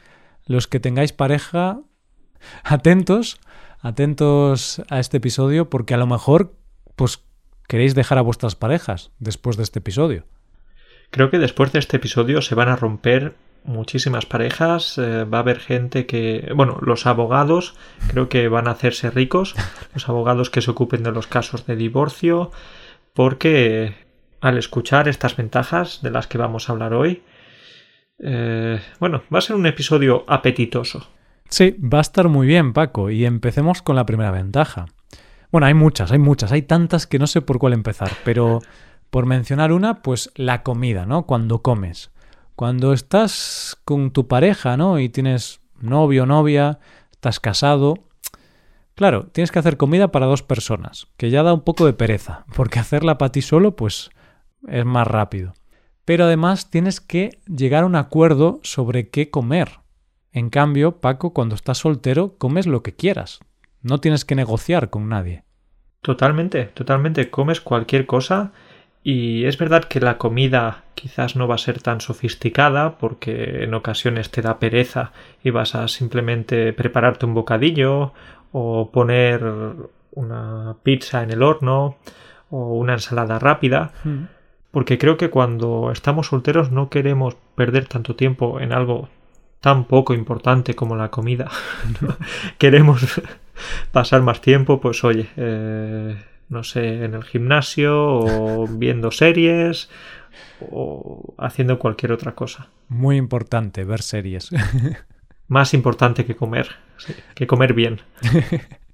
los 0.46 0.68
que 0.68 0.80
tengáis 0.80 1.12
pareja, 1.12 1.82
atentos, 2.64 3.42
atentos 3.80 4.82
a 4.90 5.00
este 5.02 5.18
episodio 5.18 5.70
porque 5.70 5.94
a 5.94 5.98
lo 5.98 6.08
mejor 6.08 6.56
pues 6.96 7.26
queréis 7.68 7.96
dejar 7.96 8.20
a 8.20 8.22
vuestras 8.22 8.56
parejas 8.56 9.12
después 9.20 9.58
de 9.58 9.64
este 9.64 9.80
episodio. 9.80 10.26
Creo 11.10 11.30
que 11.30 11.40
después 11.40 11.72
de 11.72 11.80
este 11.80 11.98
episodio 11.98 12.42
se 12.42 12.56
van 12.56 12.70
a 12.70 12.76
romper 12.76 13.36
muchísimas 13.66 14.26
parejas, 14.26 14.98
eh, 14.98 15.24
va 15.26 15.40
a 15.40 15.42
haber 15.42 15.60
gente 15.60 16.06
que, 16.06 16.52
bueno, 16.56 16.78
los 16.82 17.06
abogados 17.06 17.76
creo 18.08 18.30
que 18.30 18.48
van 18.48 18.68
a 18.68 18.72
hacerse 18.72 19.10
ricos, 19.10 19.56
los 19.94 20.08
abogados 20.08 20.50
que 20.50 20.62
se 20.62 20.72
ocupen 20.72 21.04
de 21.04 21.12
los 21.12 21.28
casos 21.28 21.66
de 21.66 21.76
divorcio, 21.76 22.52
porque 23.14 23.96
al 24.42 24.58
escuchar 24.58 25.08
estas 25.08 25.36
ventajas 25.36 26.02
de 26.02 26.12
las 26.12 26.28
que 26.28 26.38
vamos 26.38 26.70
a 26.70 26.74
hablar 26.74 26.94
hoy, 26.94 27.24
eh, 28.20 28.80
bueno, 29.00 29.24
va 29.34 29.40
a 29.40 29.42
ser 29.42 29.56
un 29.56 29.66
episodio 29.66 30.24
apetitoso. 30.28 31.08
Sí, 31.50 31.76
va 31.82 32.00
a 32.00 32.02
estar 32.02 32.28
muy 32.30 32.48
bien, 32.48 32.74
Paco, 32.74 33.10
y 33.10 33.26
empecemos 33.26 33.82
con 33.82 33.96
la 33.96 34.06
primera 34.06 34.32
ventaja. 34.32 34.86
Bueno, 35.52 35.68
hay 35.68 35.74
muchas, 35.74 36.12
hay 36.12 36.20
muchas, 36.20 36.52
hay 36.52 36.64
tantas 36.64 37.08
que 37.08 37.20
no 37.20 37.28
sé 37.28 37.42
por 37.42 37.60
cuál 37.60 37.74
empezar, 37.74 38.12
pero 38.24 38.62
por 39.10 39.26
mencionar 39.26 39.72
una, 39.72 40.02
pues 40.02 40.32
la 40.36 40.64
comida, 40.64 41.06
¿no? 41.06 41.26
Cuando 41.26 41.62
comes. 41.62 42.12
Cuando 42.56 42.94
estás 42.94 43.78
con 43.86 44.12
tu 44.12 44.28
pareja, 44.28 44.78
¿no? 44.78 45.00
Y 45.00 45.10
tienes 45.10 45.62
novio, 45.80 46.26
novia, 46.26 46.80
estás 47.12 47.40
casado. 47.40 47.96
Claro, 48.96 49.28
tienes 49.28 49.52
que 49.52 49.60
hacer 49.60 49.78
comida 49.78 50.12
para 50.12 50.26
dos 50.26 50.42
personas, 50.42 51.08
que 51.18 51.30
ya 51.30 51.44
da 51.44 51.54
un 51.54 51.62
poco 51.62 51.86
de 51.86 51.94
pereza, 51.94 52.46
porque 52.56 52.80
hacerla 52.80 53.18
para 53.18 53.32
ti 53.32 53.42
solo, 53.42 53.76
pues 53.76 54.10
es 54.68 54.86
más 54.86 55.06
rápido 55.06 55.54
pero 56.06 56.26
además 56.26 56.70
tienes 56.70 57.02
que 57.02 57.42
llegar 57.48 57.84
a 57.84 57.88
un 57.88 57.96
acuerdo 57.96 58.60
sobre 58.64 59.10
qué 59.10 59.32
comer. 59.32 59.80
En 60.32 60.50
cambio, 60.50 61.02
Paco, 61.02 61.34
cuando 61.34 61.56
estás 61.56 61.80
soltero, 61.80 62.38
comes 62.38 62.68
lo 62.68 62.84
que 62.84 62.96
quieras. 62.96 63.40
No 63.82 64.00
tienes 64.00 64.24
que 64.24 64.36
negociar 64.36 64.90
con 64.90 65.10
nadie. 65.10 65.44
Totalmente, 66.02 66.66
totalmente. 66.66 67.32
Comes 67.32 67.60
cualquier 67.60 68.06
cosa 68.06 68.54
y 69.06 69.46
es 69.46 69.58
verdad 69.58 69.86
que 69.86 70.02
la 70.02 70.18
comida 70.18 70.84
quizás 70.96 71.38
no 71.38 71.48
va 71.48 71.56
a 71.56 71.60
ser 71.60 71.82
tan 71.82 72.02
sofisticada 72.02 72.98
porque 72.98 73.64
en 73.64 73.74
ocasiones 73.74 74.32
te 74.32 74.42
da 74.42 74.60
pereza 74.60 75.14
y 75.42 75.52
vas 75.52 75.76
a 75.76 75.88
simplemente 75.88 76.74
prepararte 76.74 77.26
un 77.26 77.36
bocadillo 77.36 78.12
o 78.52 78.90
poner 78.92 79.44
una 80.12 80.76
pizza 80.84 81.24
en 81.24 81.32
el 81.32 81.44
horno 81.44 81.98
o 82.50 82.74
una 82.74 82.94
ensalada 82.94 83.40
rápida. 83.40 83.94
Mm 84.04 84.24
porque 84.76 84.98
creo 84.98 85.16
que 85.16 85.30
cuando 85.30 85.90
estamos 85.90 86.28
solteros 86.28 86.70
no 86.70 86.90
queremos 86.90 87.38
perder 87.56 87.88
tanto 87.88 88.18
tiempo 88.18 88.60
en 88.60 88.74
algo 88.74 89.08
tan 89.62 89.86
poco 89.86 90.14
importante 90.14 90.76
como 90.76 90.98
la 90.98 91.12
comida. 91.12 91.50
queremos 92.58 93.22
pasar 93.94 94.22
más 94.22 94.42
tiempo, 94.42 94.82
pues 94.82 95.02
oye, 95.06 95.30
eh, 95.38 96.18
no 96.50 96.64
sé, 96.64 97.04
en 97.04 97.14
el 97.14 97.24
gimnasio 97.24 98.20
o 98.20 98.68
viendo 98.70 99.12
series 99.12 99.90
o 100.72 101.36
haciendo 101.38 101.80
cualquier 101.80 102.12
otra 102.12 102.36
cosa. 102.36 102.70
Muy 102.88 103.18
importante 103.18 103.84
ver 103.84 104.02
series. 104.02 104.52
Más 105.48 105.74
importante 105.74 106.26
que 106.26 106.36
comer, 106.36 106.70
que 107.36 107.48
comer 107.48 107.74
bien. 107.74 108.02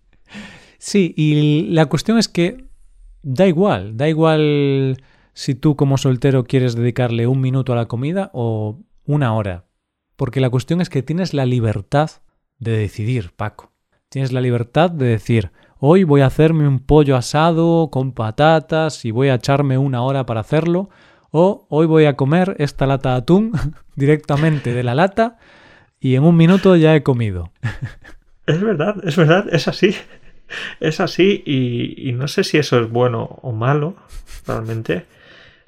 Sí, 0.84 1.14
y 1.16 1.68
la 1.68 1.86
cuestión 1.86 2.18
es 2.18 2.28
que 2.28 2.66
da 3.22 3.46
igual, 3.46 3.98
da 3.98 4.10
igual 4.10 4.98
si 5.34 5.54
tú 5.54 5.76
como 5.76 6.00
soltero 6.00 6.46
quieres 6.46 6.74
dedicarle 6.74 7.28
un 7.28 7.40
minuto 7.40 7.72
a 7.72 7.76
la 7.76 7.86
comida 7.86 8.32
o 8.34 8.80
una 9.06 9.36
hora. 9.36 9.68
Porque 10.16 10.42
la 10.42 10.50
cuestión 10.50 10.82
es 10.82 10.90
que 10.90 11.04
tienes 11.04 11.36
la 11.36 11.46
libertad 11.46 12.10
de 12.58 12.72
decidir, 12.78 13.32
Paco. 13.36 13.72
Tienes 14.10 14.32
la 14.32 14.42
libertad 14.42 14.90
de 14.90 15.06
decir, 15.06 15.52
hoy 15.84 16.04
voy 16.04 16.22
a 16.22 16.28
hacerme 16.28 16.68
un 16.68 16.80
pollo 16.80 17.18
asado 17.18 17.90
con 17.90 18.12
patatas 18.12 19.04
y 19.04 19.10
voy 19.10 19.30
a 19.30 19.34
echarme 19.34 19.80
una 19.80 20.04
hora 20.04 20.28
para 20.28 20.42
hacerlo, 20.42 20.90
o 21.32 21.66
hoy 21.70 21.88
voy 21.88 22.06
a 22.06 22.16
comer 22.16 22.56
esta 22.60 22.86
lata 22.86 23.14
de 23.14 23.16
atún 23.18 23.52
directamente 23.96 24.74
de 24.74 24.84
la 24.84 24.94
lata 24.94 25.38
y 26.00 26.16
en 26.16 26.24
un 26.24 26.38
minuto 26.38 26.76
ya 26.76 26.96
he 26.96 27.02
comido. 27.02 27.52
Es 28.46 28.62
verdad, 28.62 28.96
es 29.04 29.16
verdad, 29.18 29.46
es 29.52 29.68
así. 29.68 29.96
Es 30.80 31.00
así 31.00 31.42
y, 31.46 32.10
y 32.10 32.12
no 32.12 32.28
sé 32.28 32.44
si 32.44 32.58
eso 32.58 32.80
es 32.80 32.90
bueno 32.90 33.40
o 33.42 33.52
malo, 33.52 33.96
realmente. 34.46 35.06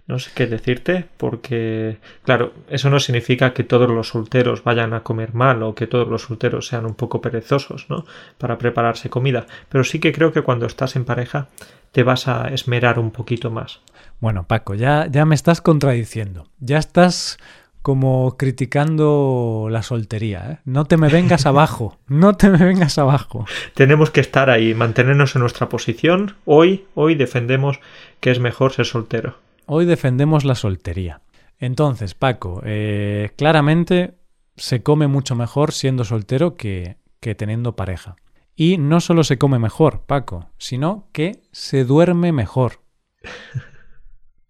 No 0.05 0.19
sé 0.19 0.31
qué 0.35 0.47
decirte, 0.47 1.05
porque, 1.15 1.97
claro, 2.23 2.53
eso 2.69 2.89
no 2.89 2.99
significa 2.99 3.53
que 3.53 3.63
todos 3.63 3.89
los 3.89 4.09
solteros 4.09 4.63
vayan 4.63 4.93
a 4.93 5.01
comer 5.01 5.33
mal 5.33 5.63
o 5.63 5.75
que 5.75 5.87
todos 5.87 6.09
los 6.09 6.23
solteros 6.23 6.67
sean 6.67 6.85
un 6.85 6.95
poco 6.95 7.21
perezosos, 7.21 7.85
¿no? 7.89 8.05
Para 8.37 8.57
prepararse 8.57 9.09
comida. 9.09 9.45
Pero 9.69 9.85
sí 9.85 9.99
que 9.99 10.11
creo 10.11 10.33
que 10.33 10.41
cuando 10.41 10.65
estás 10.65 10.97
en 10.97 11.05
pareja 11.05 11.47
te 11.93 12.03
vas 12.03 12.27
a 12.27 12.49
esmerar 12.49 12.99
un 12.99 13.11
poquito 13.11 13.49
más. 13.49 13.79
Bueno, 14.19 14.45
Paco, 14.45 14.73
ya, 14.73 15.07
ya 15.09 15.25
me 15.25 15.35
estás 15.35 15.61
contradiciendo. 15.61 16.49
Ya 16.59 16.79
estás 16.79 17.37
como 17.83 18.35
criticando 18.37 19.67
la 19.69 19.83
soltería. 19.83 20.51
¿eh? 20.51 20.57
No 20.65 20.85
te 20.85 20.97
me 20.97 21.09
vengas 21.09 21.45
abajo, 21.45 21.99
no 22.07 22.35
te 22.35 22.49
me 22.49 22.57
vengas 22.57 22.97
abajo. 22.97 23.45
Tenemos 23.75 24.09
que 24.09 24.21
estar 24.21 24.49
ahí, 24.49 24.73
mantenernos 24.73 25.35
en 25.35 25.41
nuestra 25.41 25.69
posición. 25.69 26.35
Hoy, 26.45 26.85
hoy 26.95 27.15
defendemos 27.15 27.79
que 28.21 28.31
es 28.31 28.39
mejor 28.39 28.73
ser 28.73 28.85
soltero. 28.85 29.35
Hoy 29.65 29.85
defendemos 29.85 30.45
la 30.45 30.55
soltería. 30.55 31.21
Entonces, 31.59 32.13
Paco, 32.15 32.61
eh, 32.65 33.31
claramente 33.37 34.15
se 34.55 34.83
come 34.83 35.07
mucho 35.07 35.35
mejor 35.35 35.71
siendo 35.71 36.03
soltero 36.03 36.55
que, 36.55 36.97
que 37.19 37.35
teniendo 37.35 37.75
pareja. 37.75 38.15
Y 38.55 38.77
no 38.77 38.99
solo 38.99 39.23
se 39.23 39.37
come 39.37 39.59
mejor, 39.59 40.01
Paco, 40.01 40.49
sino 40.57 41.07
que 41.11 41.41
se 41.51 41.85
duerme 41.85 42.31
mejor. 42.31 42.81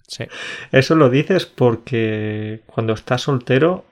Sí. 0.08 0.26
Eso 0.72 0.96
lo 0.96 1.10
dices 1.10 1.46
porque 1.46 2.62
cuando 2.68 2.94
estás 2.94 3.22
soltero 3.22 3.86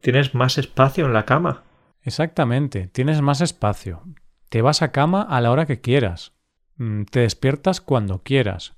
tienes 0.00 0.34
más 0.34 0.58
espacio 0.58 1.06
en 1.06 1.12
la 1.12 1.24
cama. 1.24 1.62
Exactamente, 2.02 2.88
tienes 2.88 3.22
más 3.22 3.40
espacio. 3.40 4.02
Te 4.48 4.60
vas 4.60 4.82
a 4.82 4.92
cama 4.92 5.22
a 5.22 5.40
la 5.40 5.50
hora 5.50 5.64
que 5.64 5.80
quieras. 5.80 6.32
Mm, 6.76 7.04
te 7.04 7.20
despiertas 7.20 7.80
cuando 7.80 8.22
quieras. 8.22 8.74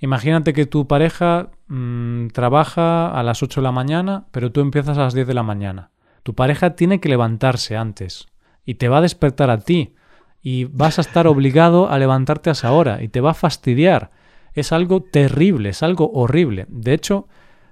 Imagínate 0.00 0.52
que 0.52 0.66
tu 0.66 0.86
pareja 0.86 1.50
mmm, 1.66 2.28
trabaja 2.28 3.08
a 3.08 3.22
las 3.22 3.42
8 3.42 3.60
de 3.60 3.64
la 3.64 3.72
mañana, 3.72 4.26
pero 4.30 4.52
tú 4.52 4.60
empiezas 4.60 4.96
a 4.98 5.02
las 5.02 5.14
10 5.14 5.26
de 5.26 5.34
la 5.34 5.42
mañana. 5.42 5.90
Tu 6.22 6.34
pareja 6.34 6.76
tiene 6.76 7.00
que 7.00 7.08
levantarse 7.08 7.76
antes 7.76 8.28
y 8.64 8.74
te 8.74 8.88
va 8.88 8.98
a 8.98 9.02
despertar 9.02 9.50
a 9.50 9.58
ti 9.58 9.94
y 10.42 10.64
vas 10.64 10.98
a 10.98 11.02
estar 11.02 11.26
obligado 11.28 11.90
a 11.90 11.98
levantarte 11.98 12.50
a 12.50 12.52
esa 12.52 12.72
hora 12.72 13.02
y 13.02 13.08
te 13.08 13.20
va 13.20 13.32
a 13.32 13.34
fastidiar. 13.34 14.10
Es 14.52 14.72
algo 14.72 15.02
terrible, 15.02 15.70
es 15.70 15.82
algo 15.82 16.10
horrible. 16.12 16.66
De 16.68 16.94
hecho, 16.94 17.28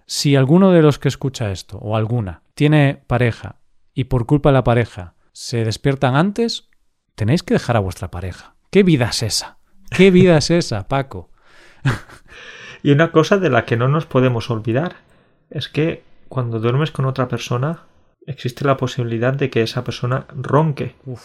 si 0.06 0.36
alguno 0.36 0.72
de 0.72 0.82
los 0.82 0.98
que 0.98 1.08
escucha 1.08 1.50
esto 1.50 1.78
o 1.78 1.96
alguna 1.96 2.42
tiene 2.54 3.02
pareja 3.06 3.56
y 3.94 4.04
por 4.04 4.26
culpa 4.26 4.50
de 4.50 4.54
la 4.54 4.64
pareja 4.64 5.14
se 5.32 5.64
despiertan 5.64 6.16
antes, 6.16 6.68
tenéis 7.14 7.42
que 7.42 7.54
dejar 7.54 7.76
a 7.76 7.80
vuestra 7.80 8.10
pareja. 8.10 8.54
¿Qué 8.70 8.82
vida 8.82 9.06
es 9.06 9.22
esa? 9.22 9.58
¿Qué 9.90 10.10
vida 10.10 10.38
es 10.38 10.50
esa, 10.50 10.88
Paco? 10.88 11.30
Y 12.82 12.90
una 12.90 13.12
cosa 13.12 13.38
de 13.38 13.50
la 13.50 13.64
que 13.64 13.76
no 13.76 13.88
nos 13.88 14.06
podemos 14.06 14.50
olvidar 14.50 14.96
es 15.50 15.68
que 15.68 16.02
cuando 16.28 16.60
duermes 16.60 16.90
con 16.90 17.04
otra 17.04 17.28
persona 17.28 17.84
existe 18.26 18.64
la 18.64 18.76
posibilidad 18.76 19.32
de 19.32 19.50
que 19.50 19.62
esa 19.62 19.84
persona 19.84 20.26
ronque. 20.34 20.94
Uf. 21.04 21.22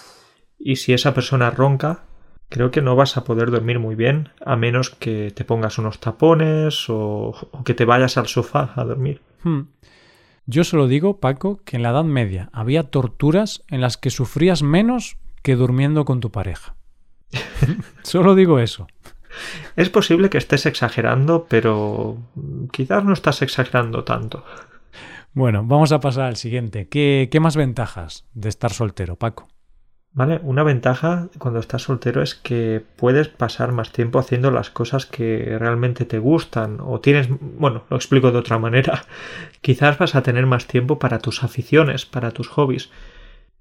Y 0.60 0.76
si 0.76 0.94
esa 0.94 1.14
persona 1.14 1.50
ronca, 1.50 2.04
creo 2.50 2.70
que 2.70 2.82
no 2.82 2.96
vas 2.96 3.18
a 3.18 3.24
poder 3.24 3.50
dormir 3.50 3.80
muy 3.80 3.96
bien 3.96 4.30
a 4.46 4.56
menos 4.56 4.92
que 4.92 5.32
te 5.32 5.44
pongas 5.44 5.80
unos 5.80 6.00
tapones 6.00 6.90
o, 6.90 7.34
o 7.52 7.64
que 7.64 7.74
te 7.74 7.86
vayas 7.86 8.18
al 8.18 8.28
sofá 8.28 8.74
a 8.76 8.84
dormir. 8.84 9.22
Hmm. 9.44 9.62
Yo 10.46 10.64
solo 10.64 10.88
digo, 10.88 11.20
Paco, 11.20 11.62
que 11.64 11.78
en 11.78 11.84
la 11.84 11.92
Edad 11.92 12.04
Media 12.04 12.50
había 12.52 12.84
torturas 12.84 13.64
en 13.70 13.82
las 13.82 13.98
que 13.98 14.10
sufrías 14.10 14.64
menos 14.64 15.18
que 15.44 15.56
durmiendo 15.56 16.06
con 16.06 16.20
tu 16.20 16.32
pareja. 16.32 16.76
solo 18.04 18.36
digo 18.36 18.60
eso. 18.60 18.88
Es 19.76 19.90
posible 19.90 20.30
que 20.30 20.38
estés 20.38 20.66
exagerando, 20.66 21.46
pero 21.50 22.18
quizás 22.72 23.04
no 23.04 23.14
estás 23.14 23.42
exagerando 23.42 24.04
tanto. 24.04 24.44
Bueno, 25.34 25.64
vamos 25.66 25.92
a 25.92 26.00
pasar 26.00 26.26
al 26.26 26.36
siguiente. 26.36 26.88
¿Qué, 26.90 27.30
qué 27.32 27.40
más 27.40 27.56
ventajas 27.56 28.26
de 28.34 28.50
estar 28.50 28.72
soltero, 28.74 29.16
Paco? 29.16 29.48
Vale, 30.14 30.42
una 30.44 30.64
ventaja 30.64 31.30
cuando 31.38 31.62
estás 31.62 31.84
soltero 31.84 32.22
es 32.22 32.36
que 32.36 32.84
puedes 32.98 33.30
pasar 33.30 33.72
más 33.72 33.94
tiempo 33.94 34.20
haciendo 34.20 34.52
las 34.52 34.70
cosas 34.70 35.06
que 35.06 35.58
realmente 35.58 36.04
te 36.04 36.20
gustan 36.20 36.80
o 36.82 37.00
tienes, 37.00 37.30
bueno, 37.30 37.86
lo 37.90 37.96
explico 37.96 38.30
de 38.32 38.40
otra 38.40 38.60
manera, 38.60 39.06
quizás 39.62 39.98
vas 39.98 40.16
a 40.16 40.22
tener 40.22 40.46
más 40.48 40.68
tiempo 40.68 41.00
para 41.00 41.20
tus 41.20 41.44
aficiones, 41.44 42.06
para 42.06 42.32
tus 42.32 42.50
hobbies. 42.50 42.90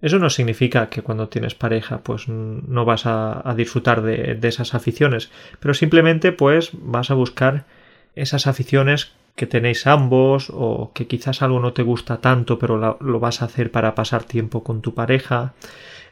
Eso 0.02 0.18
no 0.18 0.30
significa 0.30 0.88
que 0.88 1.02
cuando 1.02 1.28
tienes 1.28 1.54
pareja 1.54 1.98
pues 1.98 2.28
no 2.28 2.84
vas 2.84 3.02
a, 3.04 3.54
disfrutar 3.56 4.02
de, 4.02 4.38
esas 4.42 4.74
aficiones, 4.74 5.30
pero 5.60 5.74
simplemente 5.74 6.32
pues 6.32 6.70
vas 6.72 7.10
a 7.10 7.14
buscar 7.14 7.66
esas 8.14 8.46
aficiones 8.46 9.12
que 9.36 9.46
tenéis 9.46 9.86
ambos 9.86 10.50
o 10.52 10.92
que 10.94 11.06
quizás 11.06 11.42
algo 11.42 11.60
no 11.60 11.72
te 11.72 11.82
gusta 11.82 12.18
tanto 12.18 12.58
pero 12.58 12.76
lo, 12.76 12.98
lo 13.00 13.20
vas 13.20 13.42
a 13.42 13.44
hacer 13.44 13.70
para 13.70 13.94
pasar 13.94 14.24
tiempo 14.24 14.64
con 14.64 14.80
tu 14.80 14.94
pareja. 14.94 15.54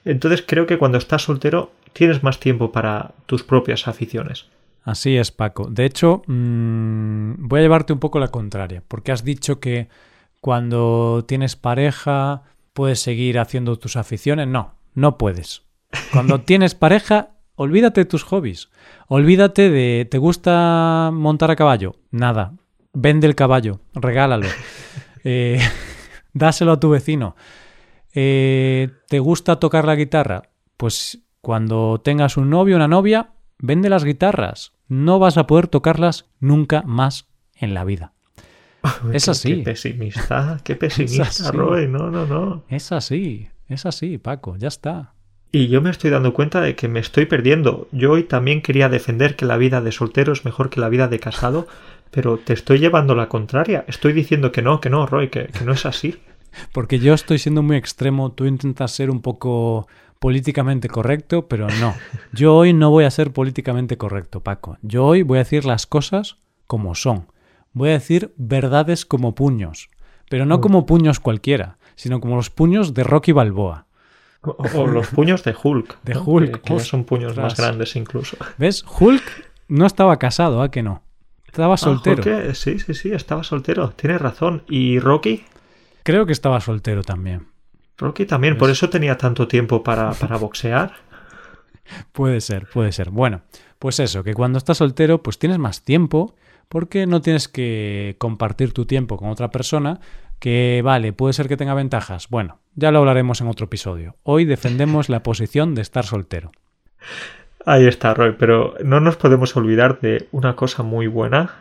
Entonces 0.04 0.45
creo 0.47 0.66
que 0.66 0.78
cuando 0.78 0.99
estás 0.99 1.23
soltero 1.23 1.73
tienes 1.92 2.23
más 2.23 2.40
tiempo 2.40 2.73
para 2.73 3.12
tus 3.26 3.42
propias 3.42 3.88
aficiones. 3.88 4.47
Así 4.85 5.16
es, 5.18 5.33
Paco. 5.33 5.68
De 5.68 5.85
hecho, 5.85 6.23
mmm, 6.26 7.47
voy 7.47 7.61
a 7.61 7.62
llevarte 7.62 7.92
un 7.92 7.99
poco 7.99 8.18
la 8.18 8.28
contraria, 8.28 8.83
porque 8.88 9.12
has 9.12 9.23
dicho 9.23 9.61
que 9.61 9.88
cuando 10.40 11.25
tienes 11.26 11.57
pareja 11.57 12.42
puedes 12.79 13.01
seguir 13.01 13.41
haciendo 13.41 13.77
tus 13.77 13.97
aficiones. 13.97 14.47
No, 14.47 14.77
no 14.95 15.19
puedes. 15.19 15.63
Cuando 16.13 16.41
tienes 16.43 16.77
pareja, 16.77 17.31
olvídate 17.57 18.03
de 18.03 18.05
tus 18.05 18.23
hobbies. 18.23 18.71
Olvídate 19.09 19.69
de 19.69 20.07
¿te 20.09 20.17
gusta 20.19 21.11
montar 21.13 21.51
a 21.51 21.57
caballo? 21.57 21.97
Nada. 22.13 22.53
Vende 22.93 23.27
el 23.27 23.35
caballo, 23.35 23.81
regálalo. 23.95 24.47
Eh, 25.25 25.59
dáselo 26.33 26.71
a 26.71 26.81
tu 26.81 26.91
vecino. 26.91 27.35
Eh, 28.15 28.89
¿Te 29.09 29.19
gusta 29.19 29.57
tocar 29.57 29.85
la 29.85 29.97
guitarra? 29.97 30.51
Pues 30.77 31.25
cuando 31.41 32.01
tengas 32.03 32.37
un 32.37 32.49
novio 32.49 32.77
o 32.77 32.79
una 32.79 32.87
novia, 32.87 33.33
vende 33.59 33.91
las 33.91 34.05
guitarras. 34.05 34.73
No 34.87 35.19
vas 35.19 35.37
a 35.37 35.49
poder 35.49 35.67
tocarlas 35.67 36.27
nunca 36.39 36.83
más 36.83 37.27
en 37.57 37.75
la 37.75 37.83
vida. 37.83 38.13
Es 39.13 39.29
así. 39.29 39.57
Qué 39.57 39.63
pesimista, 39.63 40.61
qué 40.65 40.77
pesimista, 40.77 41.51
Roy. 41.53 41.89
No, 41.89 42.11
no, 42.11 42.27
no. 42.27 42.65
Es 42.69 42.93
así, 42.93 43.49
es 43.69 43.87
así, 43.87 44.19
Paco, 44.19 44.57
ya 44.57 44.69
está. 44.69 45.15
Y 45.51 45.69
yo 45.69 45.81
me 45.81 45.91
estoy 45.91 46.11
dando 46.11 46.35
cuenta 46.35 46.61
de 46.61 46.77
que 46.77 46.89
me 46.89 47.01
estoy 47.01 47.27
perdiendo. 47.27 47.89
Yo 47.91 48.13
hoy 48.13 48.25
también 48.25 48.61
quería 48.61 48.89
defender 48.89 49.35
que 49.35 49.47
la 49.47 49.57
vida 49.57 49.81
de 49.81 49.93
soltero 49.93 50.33
es 50.33 50.45
mejor 50.45 50.69
que 50.69 50.81
la 50.81 50.91
vida 50.91 51.09
de 51.09 51.19
casado, 51.19 51.67
pero 52.11 52.39
te 52.39 52.53
estoy 52.53 52.79
llevando 52.79 53.15
la 53.15 53.29
contraria. 53.29 53.85
Estoy 53.89 54.13
diciendo 54.13 54.53
que 54.53 54.61
no, 54.61 54.81
que 54.81 54.91
no, 54.91 55.07
Roy, 55.07 55.29
que, 55.29 55.47
que 55.47 55.65
no 55.65 55.73
es 55.73 55.87
así. 55.87 56.17
Porque 56.73 56.99
yo 56.99 57.15
estoy 57.15 57.39
siendo 57.39 57.63
muy 57.63 57.77
extremo, 57.77 58.33
tú 58.33 58.45
intentas 58.45 58.91
ser 58.93 59.11
un 59.11 59.23
poco 59.23 59.87
políticamente 60.19 60.89
correcto, 60.89 61.47
pero 61.49 61.69
no. 61.81 61.95
Yo 62.33 62.55
hoy 62.55 62.73
no 62.73 62.91
voy 62.91 63.05
a 63.05 63.11
ser 63.11 63.33
políticamente 63.33 63.97
correcto, 63.97 64.41
Paco. 64.41 64.79
Yo 64.83 65.07
hoy 65.07 65.23
voy 65.23 65.39
a 65.39 65.45
decir 65.45 65.65
las 65.65 65.87
cosas 65.87 66.37
como 66.67 66.95
son. 66.95 67.27
Voy 67.73 67.91
a 67.91 67.93
decir 67.93 68.35
verdades 68.37 69.07
como 69.07 69.35
puños, 69.35 69.91
pero 70.29 70.47
no 70.47 70.61
como 70.61 70.87
puños 70.87 71.21
cualquiera, 71.21 71.79
sino 71.97 72.21
como 72.21 72.37
los 72.37 72.51
puños 72.51 72.95
de 72.95 73.05
Rocky 73.05 73.33
Balboa. 73.33 73.87
O, 74.43 74.57
o 74.75 74.87
los 74.87 75.09
puños 75.09 75.43
de 75.45 75.55
Hulk. 75.61 76.03
De 76.03 76.15
¿no? 76.15 76.23
Hulk. 76.23 76.61
Que, 76.63 76.75
que 76.75 76.81
son 76.81 77.05
puños 77.05 77.37
más 77.37 77.57
grandes 77.57 77.97
incluso. 77.97 78.37
¿Ves? 78.57 78.85
Hulk 78.99 79.23
no 79.69 79.85
estaba 79.85 80.19
casado, 80.19 80.63
¿a 80.63 80.71
que 80.71 80.83
no? 80.83 81.03
Estaba 81.47 81.77
soltero. 81.77 82.23
Ah, 82.25 82.45
Hulk, 82.47 82.55
sí, 82.55 82.79
sí, 82.79 82.95
sí, 82.95 83.13
estaba 83.13 83.43
soltero. 83.43 83.91
Tienes 83.91 84.21
razón. 84.21 84.63
¿Y 84.69 85.01
Rocky? 85.01 85.45
Creo 86.05 86.25
que 86.25 86.33
estaba 86.33 86.61
soltero 86.61 87.03
también. 87.03 87.49
Rocky 87.97 88.27
también, 88.27 88.55
¿Ves? 88.55 88.61
por 88.61 88.71
eso 88.71 88.89
tenía 88.89 89.19
tanto 89.19 89.49
tiempo 89.49 89.83
para, 89.83 90.13
para 90.21 90.37
boxear. 90.37 90.93
puede 92.13 92.41
ser, 92.41 92.67
puede 92.73 92.93
ser. 92.93 93.11
Bueno, 93.11 93.43
pues 93.79 93.99
eso, 93.99 94.23
que 94.23 94.35
cuando 94.35 94.59
estás 94.59 94.79
soltero, 94.79 95.23
pues 95.23 95.39
tienes 95.39 95.59
más 95.59 95.83
tiempo 95.83 96.37
porque 96.69 97.07
no 97.07 97.21
tienes 97.21 97.49
que 97.49 98.17
compartir 98.19 98.73
tu 98.73 98.87
tiempo 98.87 99.17
con 99.17 99.31
otra 99.31 99.51
persona 99.51 100.01
que, 100.39 100.83
vale, 100.85 101.13
puede 101.13 101.33
ser 101.33 101.49
que 101.49 101.57
tenga 101.57 101.75
ventajas. 101.75 102.29
Bueno, 102.29 102.61
ya 102.75 102.91
lo 102.91 103.01
hablaremos 103.01 103.41
en 103.41 103.49
otro 103.49 103.67
episodio. 103.67 104.17
Hoy 104.23 104.45
defendemos 104.45 105.09
la 105.09 105.23
posición 105.23 105.75
de 105.75 105.83
estar 105.83 106.05
soltero. 106.05 106.53
Ahí 107.67 107.87
está, 107.87 108.15
Roy, 108.15 108.37
pero 108.39 108.75
no 108.85 109.01
nos 109.01 109.17
podemos 109.17 109.57
olvidar 109.57 110.01
de 110.01 110.29
una 110.31 110.57
cosa 110.57 110.83
muy 110.83 111.07
buena. 111.07 111.57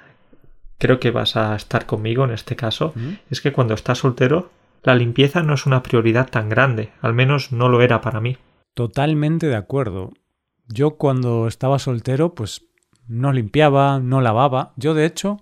Creo 0.78 1.00
que 1.00 1.12
vas 1.12 1.36
a 1.36 1.56
estar 1.56 1.86
conmigo 1.86 2.24
en 2.24 2.32
este 2.32 2.56
caso. 2.56 2.94
¿Mm? 2.96 3.14
Es 3.32 3.42
que 3.42 3.52
cuando 3.52 3.74
estás 3.74 4.00
soltero, 4.00 4.52
la 4.84 4.96
limpieza 4.96 5.42
no 5.42 5.56
es 5.56 5.66
una 5.66 5.82
prioridad 5.82 6.30
tan 6.30 6.50
grande. 6.50 6.92
Al 7.02 7.14
menos 7.14 7.52
no 7.52 7.68
lo 7.68 7.82
era 7.82 8.00
para 8.02 8.22
mí. 8.22 8.38
Totalmente 8.76 9.48
de 9.48 9.56
acuerdo. 9.56 10.14
Yo 10.68 10.92
cuando 10.92 11.48
estaba 11.48 11.80
soltero, 11.80 12.36
pues 12.36 12.67
no 13.08 13.32
limpiaba, 13.32 14.00
no 14.00 14.22
lavaba. 14.22 14.74
Yo, 14.76 14.94
de 14.94 15.06
hecho, 15.06 15.42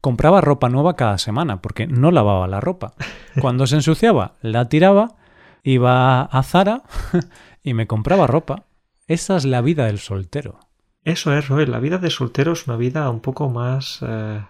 compraba 0.00 0.40
ropa 0.40 0.68
nueva 0.68 0.96
cada 0.96 1.18
semana 1.18 1.60
porque 1.60 1.86
no 1.86 2.10
lavaba 2.10 2.46
la 2.46 2.60
ropa. 2.60 2.94
Cuando 3.40 3.66
se 3.66 3.76
ensuciaba, 3.76 4.34
la 4.42 4.68
tiraba, 4.68 5.16
iba 5.62 6.22
a 6.22 6.42
Zara 6.42 6.82
y 7.62 7.74
me 7.74 7.86
compraba 7.86 8.26
ropa. 8.26 8.64
Esa 9.06 9.36
es 9.36 9.44
la 9.44 9.60
vida 9.60 9.86
del 9.86 9.98
soltero. 9.98 10.60
Eso 11.04 11.34
es, 11.36 11.48
Roy. 11.48 11.66
La 11.66 11.80
vida 11.80 11.98
de 11.98 12.10
soltero 12.10 12.52
es 12.52 12.66
una 12.66 12.76
vida 12.76 13.08
un 13.10 13.20
poco 13.20 13.48
más... 13.48 14.00
Eh, 14.02 14.40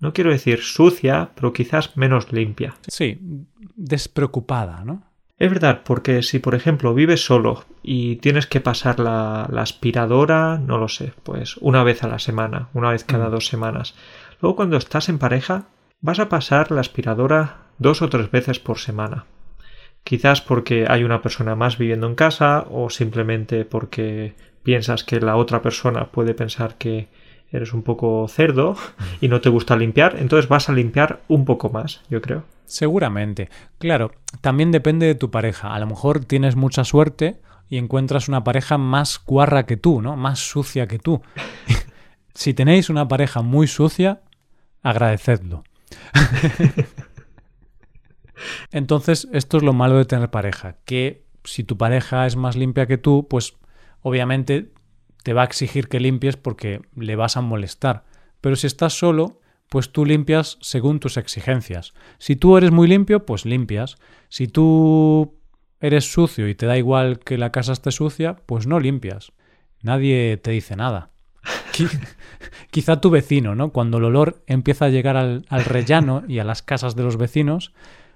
no 0.00 0.12
quiero 0.12 0.30
decir 0.30 0.62
sucia, 0.62 1.32
pero 1.34 1.52
quizás 1.52 1.96
menos 1.96 2.32
limpia. 2.32 2.76
Sí, 2.86 3.18
despreocupada, 3.74 4.84
¿no? 4.84 5.02
Es 5.38 5.48
verdad, 5.50 5.82
porque 5.84 6.22
si 6.22 6.40
por 6.40 6.56
ejemplo 6.56 6.94
vives 6.94 7.24
solo 7.24 7.64
y 7.82 8.16
tienes 8.16 8.46
que 8.48 8.60
pasar 8.60 8.98
la, 8.98 9.44
aspiradora, 9.44 10.58
no 10.58 10.78
lo 10.78 10.88
sé, 10.88 11.12
pues 11.22 11.56
una 11.58 11.84
vez 11.84 12.02
a 12.02 12.08
la 12.08 12.18
semana, 12.18 12.68
una 12.74 12.90
vez 12.90 13.04
cada 13.04 13.28
mm. 13.28 13.30
dos 13.30 13.46
semanas. 13.46 13.94
Luego 14.40 14.56
cuando 14.56 14.76
estás 14.76 15.08
en 15.08 15.18
pareja, 15.18 15.66
vas 16.00 16.18
a 16.18 16.28
pasar 16.28 16.72
la 16.72 16.80
aspiradora 16.80 17.68
dos 17.78 18.02
o 18.02 18.08
tres 18.08 18.30
veces 18.32 18.58
por 18.58 18.78
semana. 18.78 19.26
Quizás 20.02 20.40
porque 20.40 20.86
hay 20.88 21.04
una 21.04 21.22
persona 21.22 21.54
más 21.54 21.78
viviendo 21.78 22.08
en 22.08 22.16
casa 22.16 22.66
o 22.70 22.90
simplemente 22.90 23.64
porque 23.64 24.34
piensas 24.64 25.04
que 25.04 25.20
la 25.20 25.36
otra 25.36 25.62
persona 25.62 26.06
puede 26.06 26.34
pensar 26.34 26.76
que 26.78 27.08
eres 27.50 27.72
un 27.72 27.82
poco 27.82 28.26
cerdo 28.28 28.76
y 29.20 29.28
no 29.28 29.40
te 29.40 29.48
gusta 29.48 29.76
limpiar, 29.76 30.16
entonces 30.18 30.48
vas 30.48 30.68
a 30.68 30.72
limpiar 30.72 31.22
un 31.28 31.44
poco 31.44 31.70
más, 31.70 32.02
yo 32.10 32.20
creo. 32.20 32.44
Seguramente. 32.66 33.48
Claro, 33.78 34.12
también 34.40 34.70
depende 34.70 35.06
de 35.06 35.14
tu 35.14 35.30
pareja. 35.30 35.74
A 35.74 35.78
lo 35.78 35.86
mejor 35.86 36.24
tienes 36.24 36.54
mucha 36.54 36.84
suerte 36.84 37.40
y 37.68 37.78
encuentras 37.78 38.28
una 38.28 38.44
pareja 38.44 38.76
más 38.76 39.20
guarra 39.24 39.64
que 39.64 39.76
tú, 39.76 40.02
¿no? 40.02 40.16
Más 40.16 40.38
sucia 40.38 40.86
que 40.86 40.98
tú. 40.98 41.22
si 42.34 42.52
tenéis 42.54 42.90
una 42.90 43.08
pareja 43.08 43.40
muy 43.40 43.66
sucia, 43.66 44.20
agradecedlo. 44.82 45.64
Entonces, 48.70 49.28
esto 49.32 49.56
es 49.56 49.62
lo 49.62 49.72
malo 49.72 49.96
de 49.96 50.04
tener 50.04 50.30
pareja, 50.30 50.76
que 50.84 51.24
si 51.44 51.64
tu 51.64 51.76
pareja 51.76 52.26
es 52.26 52.36
más 52.36 52.56
limpia 52.56 52.86
que 52.86 52.98
tú, 52.98 53.26
pues 53.28 53.56
obviamente 54.02 54.70
te 55.28 55.34
va 55.34 55.42
a 55.42 55.44
exigir 55.44 55.88
que 55.88 56.00
limpies 56.00 56.38
porque 56.38 56.80
le 56.96 57.14
vas 57.14 57.36
a 57.36 57.42
molestar. 57.42 58.06
Pero 58.40 58.56
si 58.56 58.66
estás 58.66 58.94
solo, 58.94 59.42
pues 59.68 59.92
tú 59.92 60.06
limpias 60.06 60.56
según 60.62 61.00
tus 61.00 61.18
exigencias. 61.18 61.92
Si 62.16 62.34
tú 62.34 62.56
eres 62.56 62.70
muy 62.70 62.88
limpio, 62.88 63.26
pues 63.26 63.44
limpias. 63.44 63.98
Si 64.30 64.48
tú 64.48 65.38
eres 65.80 66.10
sucio 66.10 66.48
y 66.48 66.54
te 66.54 66.64
da 66.64 66.78
igual 66.78 67.18
que 67.18 67.36
la 67.36 67.52
casa 67.52 67.74
esté 67.74 67.92
sucia, 67.92 68.36
pues 68.46 68.66
no 68.66 68.80
limpias. 68.80 69.32
Nadie 69.82 70.38
te 70.38 70.50
dice 70.52 70.76
nada. 70.76 71.10
Quizá 72.70 73.02
tu 73.02 73.10
vecino, 73.10 73.54
¿no? 73.54 73.68
Cuando 73.70 73.98
el 73.98 74.04
olor 74.04 74.42
empieza 74.46 74.86
a 74.86 74.88
llegar 74.88 75.18
al, 75.18 75.44
rellano 75.50 76.24
y 76.26 76.38
a 76.38 76.44
las 76.44 76.62
casas 76.62 76.96
de 76.96 77.02
los 77.02 77.18
vecinos, 77.18 77.74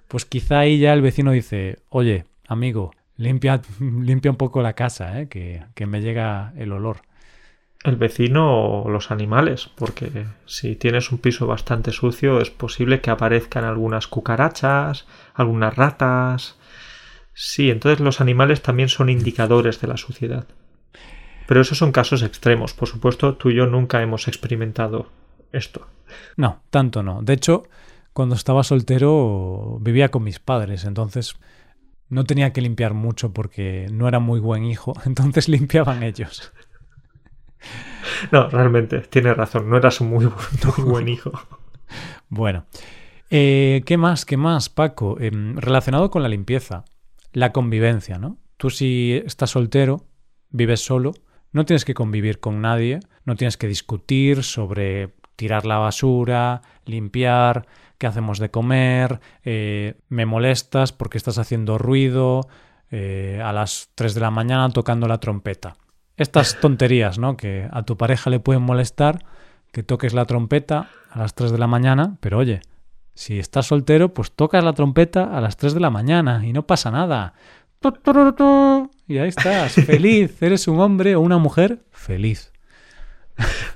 pues 0.09 0.25
quizá 0.25 0.61
ahí 0.61 0.78
ya 0.78 0.95
el 0.95 1.02
vecino 1.02 1.33
dice, 1.33 1.81
oye, 1.90 2.25
amigo, 2.49 2.92
limpia, 3.16 3.61
limpia 3.81 4.31
un 4.31 4.37
poco 4.37 4.62
la 4.62 4.75
casa, 4.75 5.21
¿eh? 5.21 5.28
que, 5.28 5.64
que 5.75 5.87
me 5.87 6.00
llega 6.00 6.52
el 6.57 6.73
olor. 6.73 7.02
El 7.85 7.97
vecino 7.97 8.83
o 8.83 8.90
los 8.90 9.11
animales, 9.11 9.69
porque 9.75 10.26
si 10.47 10.76
tienes 10.76 11.11
un 11.11 11.19
piso 11.19 11.49
bastante 11.49 11.90
sucio 11.90 12.40
es 12.40 12.49
posible 12.49 13.00
que 13.00 13.11
aparezcan 13.11 13.64
algunas 13.64 14.07
cucarachas, 14.07 15.07
algunas 15.35 15.75
ratas. 15.75 16.57
Sí, 17.35 17.71
entonces 17.71 17.99
los 17.99 18.21
animales 18.21 18.62
también 18.62 18.88
son 18.88 19.09
indicadores 19.09 19.81
de 19.81 19.88
la 19.88 19.97
suciedad. 19.97 20.47
Pero 21.49 21.61
esos 21.61 21.78
son 21.78 21.90
casos 21.90 22.23
extremos. 22.23 22.73
Por 22.73 22.88
supuesto, 22.88 23.35
tú 23.35 23.50
y 23.50 23.57
yo 23.57 23.66
nunca 23.66 24.00
hemos 24.00 24.28
experimentado 24.28 25.09
esto. 25.52 25.88
No, 26.37 26.62
tanto 26.71 27.02
no. 27.02 27.23
De 27.23 27.33
hecho, 27.33 27.64
cuando 28.12 28.35
estaba 28.35 28.62
soltero 28.62 29.78
vivía 29.81 30.11
con 30.11 30.23
mis 30.23 30.38
padres, 30.38 30.85
entonces 30.85 31.35
no 32.12 32.25
tenía 32.25 32.53
que 32.53 32.61
limpiar 32.61 32.92
mucho 32.92 33.33
porque 33.33 33.87
no 33.90 34.07
era 34.07 34.18
muy 34.18 34.38
buen 34.38 34.64
hijo, 34.64 34.92
entonces 35.07 35.48
limpiaban 35.48 36.03
ellos. 36.03 36.53
No, 38.31 38.48
realmente, 38.51 39.01
tienes 39.01 39.35
razón, 39.35 39.70
no 39.70 39.79
eras 39.79 40.01
un 40.03 40.11
muy, 40.11 40.31
buen 40.85 41.09
hijo. 41.09 41.33
Bueno, 42.29 42.66
eh, 43.31 43.83
¿qué 43.87 43.96
más? 43.96 44.27
¿Qué 44.27 44.37
más, 44.37 44.68
Paco? 44.68 45.18
Em, 45.20 45.57
relacionado 45.57 46.11
con 46.11 46.22
la 46.22 46.29
limpieza, 46.29 46.85
la 47.33 47.51
convivencia, 47.51 48.18
¿no? 48.18 48.37
Tú 48.59 48.68
si 48.68 49.22
estás 49.25 49.51
soltero, 49.51 50.05
vives 50.51 50.85
solo, 50.85 51.12
no 51.51 51.64
tienes 51.64 51.87
que 51.87 51.94
convivir 51.94 52.40
con 52.40 52.61
nadie, 52.61 53.01
no 53.25 53.37
tienes 53.37 53.57
que 53.57 53.68
discutir 53.68 54.42
sobre 54.42 55.14
tirar 55.37 55.64
la 55.64 55.79
basura, 55.79 56.61
limpiar, 56.85 57.66
qué 58.03 58.09
hacemos 58.09 58.41
de 58.41 58.51
comer, 58.51 59.21
eh, 59.45 59.95
me 60.09 60.27
molestas 60.27 60.91
porque 60.91 61.19
estás 61.19 61.38
haciendo 61.38 61.79
ruido 61.79 62.49
eh, 62.91 63.41
a 63.45 63.53
las 63.53 63.91
3 63.95 64.17
de 64.17 64.21
la 64.21 64.33
mañana 64.33 64.69
tocando 64.71 65.07
la 65.07 65.19
trompeta. 65.19 65.77
Estas 66.17 66.59
tonterías, 66.59 67.21
¿no? 67.21 67.37
Que 67.37 67.69
a 67.71 67.85
tu 67.85 67.97
pareja 67.97 68.29
le 68.29 68.41
pueden 68.41 68.65
molestar 68.65 69.25
que 69.71 69.85
toques 69.85 70.15
la 70.15 70.25
trompeta 70.25 70.91
a 71.12 71.19
las 71.21 71.37
3 71.37 71.53
de 71.53 71.59
la 71.59 71.69
mañana, 71.69 72.17
pero 72.19 72.38
oye, 72.38 72.62
si 73.15 73.38
estás 73.38 73.67
soltero, 73.67 74.12
pues 74.12 74.33
tocas 74.33 74.65
la 74.65 74.73
trompeta 74.73 75.23
a 75.23 75.41
las 75.41 75.57
3 75.57 75.73
de 75.75 75.81
la 75.81 75.91
mañana 75.91 76.45
y 76.45 76.53
no 76.53 76.67
pasa 76.67 76.91
nada. 76.91 77.35
Y 79.07 79.19
ahí 79.19 79.29
estás, 79.29 79.75
feliz. 79.87 80.43
Eres 80.43 80.67
un 80.67 80.81
hombre 80.81 81.15
o 81.15 81.21
una 81.21 81.38
mujer 81.38 81.85
feliz. 81.93 82.53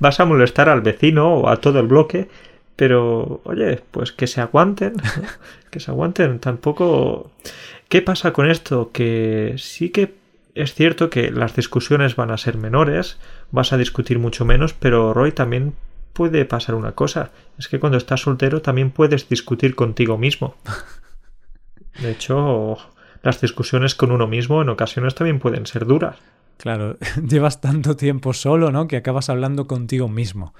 Vas 0.00 0.18
a 0.18 0.24
molestar 0.24 0.68
al 0.68 0.80
vecino 0.80 1.32
o 1.32 1.48
a 1.48 1.60
todo 1.60 1.78
el 1.78 1.86
bloque, 1.86 2.28
pero 2.76 3.40
oye, 3.44 3.82
pues 3.90 4.12
que 4.12 4.26
se 4.26 4.40
aguanten, 4.40 4.94
que 5.70 5.80
se 5.80 5.90
aguanten. 5.90 6.38
Tampoco... 6.38 7.30
¿Qué 7.88 8.02
pasa 8.02 8.32
con 8.32 8.50
esto? 8.50 8.90
Que 8.92 9.54
sí 9.58 9.90
que 9.90 10.14
es 10.54 10.74
cierto 10.74 11.10
que 11.10 11.30
las 11.30 11.54
discusiones 11.54 12.16
van 12.16 12.30
a 12.30 12.38
ser 12.38 12.56
menores, 12.56 13.18
vas 13.50 13.72
a 13.72 13.76
discutir 13.76 14.18
mucho 14.18 14.44
menos, 14.44 14.72
pero 14.72 15.12
Roy 15.14 15.32
también 15.32 15.74
puede 16.12 16.46
pasar 16.46 16.74
una 16.74 16.92
cosa. 16.92 17.30
Es 17.58 17.68
que 17.68 17.78
cuando 17.78 17.98
estás 17.98 18.22
soltero 18.22 18.62
también 18.62 18.90
puedes 18.90 19.28
discutir 19.28 19.74
contigo 19.74 20.16
mismo. 20.16 20.56
De 22.00 22.10
hecho, 22.10 22.78
las 23.22 23.40
discusiones 23.40 23.94
con 23.94 24.10
uno 24.10 24.26
mismo 24.26 24.62
en 24.62 24.70
ocasiones 24.70 25.14
también 25.14 25.38
pueden 25.38 25.66
ser 25.66 25.86
duras. 25.86 26.16
Claro, 26.56 26.96
llevas 27.28 27.60
tanto 27.60 27.96
tiempo 27.96 28.32
solo, 28.32 28.72
¿no? 28.72 28.88
Que 28.88 28.96
acabas 28.96 29.28
hablando 29.28 29.66
contigo 29.66 30.08
mismo. 30.08 30.54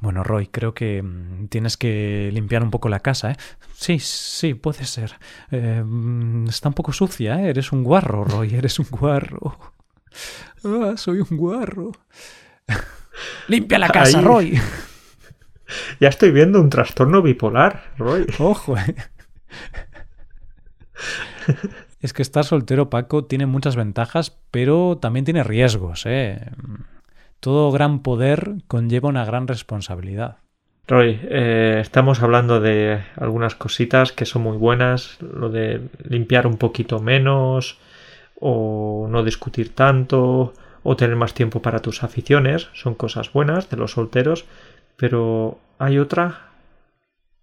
Bueno, 0.00 0.24
Roy, 0.24 0.46
creo 0.46 0.72
que 0.72 1.02
mm, 1.02 1.48
tienes 1.48 1.76
que 1.76 2.30
limpiar 2.32 2.62
un 2.62 2.70
poco 2.70 2.88
la 2.88 3.00
casa, 3.00 3.32
¿eh? 3.32 3.36
Sí, 3.74 3.98
sí, 3.98 4.54
puede 4.54 4.84
ser. 4.84 5.18
Eh, 5.50 5.82
mm, 5.84 6.48
está 6.48 6.68
un 6.68 6.74
poco 6.74 6.92
sucia, 6.92 7.40
¿eh? 7.40 7.50
Eres 7.50 7.72
un 7.72 7.84
guarro, 7.84 8.24
Roy, 8.24 8.54
eres 8.56 8.78
un 8.78 8.86
guarro. 8.90 9.58
Ah, 10.64 10.94
soy 10.96 11.20
un 11.20 11.36
guarro. 11.36 11.92
Limpia 13.48 13.78
la 13.78 13.88
casa, 13.88 14.20
Roy. 14.20 14.60
Ya 16.00 16.08
estoy 16.08 16.32
viendo 16.32 16.60
un 16.60 16.68
trastorno 16.68 17.22
bipolar, 17.22 17.92
Roy. 17.96 18.26
Ojo, 18.40 18.76
¿eh? 18.76 18.96
Es 22.00 22.12
que 22.12 22.22
estar 22.22 22.44
soltero, 22.44 22.90
Paco, 22.90 23.24
tiene 23.24 23.46
muchas 23.46 23.76
ventajas, 23.76 24.36
pero 24.50 24.98
también 25.00 25.24
tiene 25.24 25.44
riesgos, 25.44 26.06
¿eh? 26.06 26.40
Todo 27.40 27.72
gran 27.72 28.00
poder 28.00 28.56
conlleva 28.68 29.08
una 29.08 29.24
gran 29.24 29.48
responsabilidad. 29.48 30.36
Roy, 30.86 31.18
eh, 31.22 31.78
estamos 31.80 32.22
hablando 32.22 32.60
de 32.60 33.02
algunas 33.16 33.54
cositas 33.54 34.12
que 34.12 34.26
son 34.26 34.42
muy 34.42 34.58
buenas, 34.58 35.16
lo 35.22 35.48
de 35.48 35.88
limpiar 36.02 36.46
un 36.46 36.58
poquito 36.58 36.98
menos, 36.98 37.78
o 38.38 39.06
no 39.08 39.22
discutir 39.24 39.74
tanto, 39.74 40.52
o 40.82 40.96
tener 40.96 41.16
más 41.16 41.32
tiempo 41.32 41.62
para 41.62 41.80
tus 41.80 42.02
aficiones, 42.02 42.68
son 42.74 42.94
cosas 42.94 43.32
buenas 43.32 43.70
de 43.70 43.76
los 43.76 43.92
solteros, 43.92 44.44
pero 44.96 45.58
hay 45.78 45.98
otra 45.98 46.50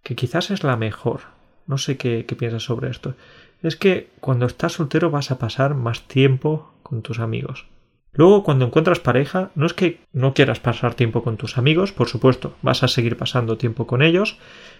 que 0.04 0.14
quizás 0.14 0.50
es 0.50 0.62
la 0.62 0.76
mejor. 0.76 1.22
No 1.66 1.76
sé 1.76 1.96
qué, 1.96 2.24
qué 2.24 2.36
piensas 2.36 2.62
sobre 2.62 2.90
esto. 2.90 3.14
Es 3.62 3.76
que 3.76 4.10
cuando 4.20 4.46
estás 4.46 4.74
soltero 4.74 5.10
vas 5.10 5.30
a 5.30 5.38
pasar 5.38 5.74
más 5.74 6.02
tiempo 6.02 6.72
con 6.82 7.02
tus 7.02 7.18
amigos. 7.18 7.66
Luego, 8.12 8.42
cuando 8.42 8.66
encuentras 8.66 9.00
pareja, 9.00 9.50
no 9.54 9.66
es 9.66 9.74
que 9.74 10.00
no 10.12 10.34
quieras 10.34 10.60
pasar 10.60 10.94
tiempo 10.94 11.22
con 11.22 11.36
tus 11.36 11.58
amigos, 11.58 11.92
por 11.92 12.08
supuesto, 12.08 12.56
vas 12.62 12.82
a 12.82 12.88
seguir 12.88 13.16
pasando 13.16 13.58
tiempo 13.58 13.86
con 13.86 14.02
ellos, 14.02 14.38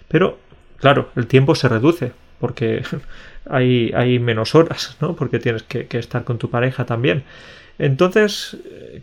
pero 0.09 0.39
claro, 0.79 1.11
el 1.15 1.27
tiempo 1.27 1.55
se 1.55 1.69
reduce 1.69 2.13
porque 2.41 2.83
hay, 3.51 4.19
menos 4.19 4.55
horas, 4.55 4.97
¿no? 5.01 5.15
Porque 5.15 5.39
tienes 5.39 5.63
que, 5.63 5.87
estar 5.99 6.25
con 6.25 6.39
tu 6.39 6.51
pareja 6.51 6.87
también. 6.87 7.25
Entonces, 7.79 8.57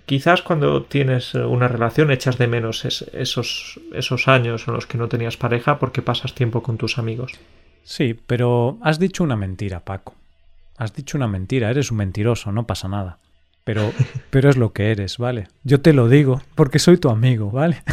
quizás 0.05 0.41
cuando 0.41 0.83
tienes 0.83 1.33
una 1.33 1.69
relación 1.69 2.11
echas 2.11 2.37
de 2.37 2.47
menos 2.47 2.83
esos 2.83 4.27
años 4.27 4.67
en 4.67 4.73
los 4.73 4.85
que 4.85 4.97
no 4.97 5.07
tenías 5.07 5.37
pareja 5.37 5.79
porque 5.79 6.01
pasas 6.01 6.33
tiempo 6.33 6.61
con 6.61 6.77
tus 6.77 6.97
amigos. 6.97 7.31
Sí, 7.83 8.19
pero 8.27 8.77
has 8.81 8.99
dicho 8.99 9.23
una 9.23 9.37
mentira, 9.37 9.79
Paco. 9.79 10.15
Has 10.77 10.93
dicho 10.93 11.17
una 11.17 11.27
mentira, 11.27 11.69
eres 11.69 11.91
un 11.91 11.97
mentiroso, 11.97 12.51
no 12.51 12.67
pasa 12.67 12.89
nada. 12.89 13.19
Pero, 13.65 13.91
pero 14.29 14.49
es 14.49 14.57
lo 14.57 14.73
que 14.73 14.91
eres, 14.91 15.17
¿vale? 15.17 15.47
Yo 15.63 15.81
te 15.81 15.91
lo 15.91 16.07
digo 16.07 16.39
porque 16.53 16.77
soy 16.77 16.97
tu 16.97 17.09
amigo, 17.09 17.49
¿vale? 17.49 17.83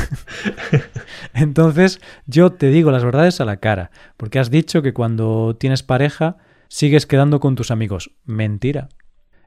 Entonces 1.35 1.98
yo 2.26 2.52
te 2.52 2.68
digo 2.68 2.90
las 2.90 3.04
verdades 3.04 3.40
a 3.40 3.46
la 3.46 3.56
cara, 3.56 3.90
porque 4.18 4.38
has 4.38 4.50
dicho 4.50 4.82
que 4.82 4.92
cuando 4.92 5.56
tienes 5.58 5.82
pareja 5.82 6.37
sigues 6.68 7.06
quedando 7.06 7.40
con 7.40 7.54
tus 7.54 7.70
amigos. 7.70 8.11
Mentira. 8.24 8.90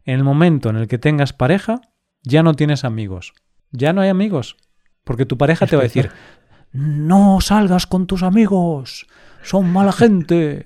En 0.03 0.15
el 0.15 0.23
momento 0.23 0.69
en 0.71 0.77
el 0.77 0.87
que 0.87 0.97
tengas 0.97 1.31
pareja, 1.31 1.81
ya 2.23 2.41
no 2.41 2.55
tienes 2.55 2.85
amigos. 2.85 3.33
Ya 3.71 3.93
no 3.93 4.01
hay 4.01 4.09
amigos. 4.09 4.57
Porque 5.03 5.27
tu 5.27 5.37
pareja 5.37 5.67
te 5.67 5.75
va 5.75 5.83
a 5.83 5.89
decir, 5.89 6.09
no 6.73 7.39
salgas 7.39 7.85
con 7.85 8.07
tus 8.07 8.23
amigos, 8.23 9.05
son 9.43 9.71
mala 9.71 9.91
gente. 9.91 10.65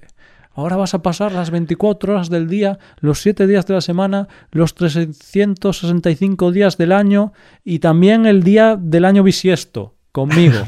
Ahora 0.59 0.75
vas 0.75 0.93
a 0.93 1.01
pasar 1.01 1.31
las 1.31 1.51
24 1.51 2.11
horas 2.11 2.29
del 2.29 2.49
día, 2.49 2.79
los 2.99 3.21
7 3.21 3.47
días 3.47 3.65
de 3.65 3.75
la 3.75 3.79
semana, 3.79 4.27
los 4.51 4.75
365 4.75 6.51
días 6.51 6.77
del 6.77 6.91
año 6.91 7.31
y 7.63 7.79
también 7.79 8.25
el 8.25 8.43
día 8.43 8.75
del 8.77 9.05
año 9.05 9.23
bisiesto 9.23 9.95
conmigo. 10.11 10.59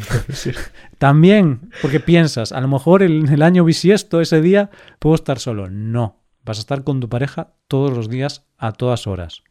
también, 0.97 1.71
porque 1.81 1.99
piensas, 1.99 2.53
a 2.53 2.61
lo 2.61 2.69
mejor 2.69 3.03
en 3.03 3.27
el 3.27 3.41
año 3.41 3.65
bisiesto, 3.65 4.21
ese 4.21 4.39
día, 4.39 4.69
puedo 4.99 5.15
estar 5.15 5.39
solo. 5.39 5.69
No, 5.69 6.23
vas 6.45 6.59
a 6.59 6.61
estar 6.61 6.85
con 6.85 7.01
tu 7.01 7.09
pareja 7.09 7.51
todos 7.67 7.91
los 7.91 8.07
días, 8.07 8.45
a 8.57 8.71
todas 8.71 9.07
horas. 9.07 9.43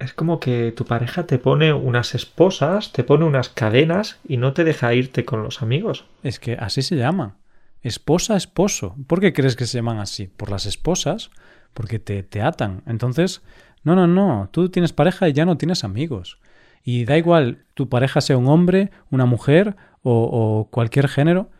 Es 0.00 0.12
como 0.12 0.40
que 0.40 0.72
tu 0.72 0.84
pareja 0.84 1.26
te 1.28 1.38
pone 1.38 1.72
unas 1.72 2.16
esposas, 2.16 2.90
te 2.90 3.04
pone 3.04 3.24
unas 3.24 3.50
cadenas 3.50 4.18
y 4.26 4.36
no 4.36 4.52
te 4.52 4.64
deja 4.64 4.92
irte 4.94 5.24
con 5.24 5.44
los 5.44 5.62
amigos. 5.62 6.06
Es 6.24 6.40
que 6.40 6.54
así 6.54 6.82
se 6.82 6.96
llama. 6.96 7.36
Esposa, 7.82 8.36
esposo. 8.36 8.96
¿Por 9.06 9.20
qué 9.20 9.32
crees 9.32 9.56
que 9.56 9.66
se 9.66 9.78
llaman 9.78 9.98
así? 9.98 10.26
Por 10.26 10.50
las 10.50 10.66
esposas, 10.66 11.30
porque 11.74 11.98
te, 11.98 12.22
te 12.22 12.42
atan. 12.42 12.82
Entonces, 12.86 13.42
no, 13.86 13.94
no, 13.94 14.08
no, 14.08 14.48
tú 14.50 14.68
tienes 14.68 14.92
pareja 14.92 15.28
y 15.28 15.32
ya 15.32 15.44
no 15.44 15.56
tienes 15.56 15.84
amigos. 15.84 16.40
Y 16.82 17.04
da 17.04 17.16
igual 17.18 17.64
tu 17.74 17.88
pareja 17.88 18.20
sea 18.20 18.36
un 18.36 18.48
hombre, 18.48 18.90
una 19.10 19.26
mujer 19.26 19.76
o, 20.02 20.68
cualquier 20.70 21.08
género. 21.08 21.50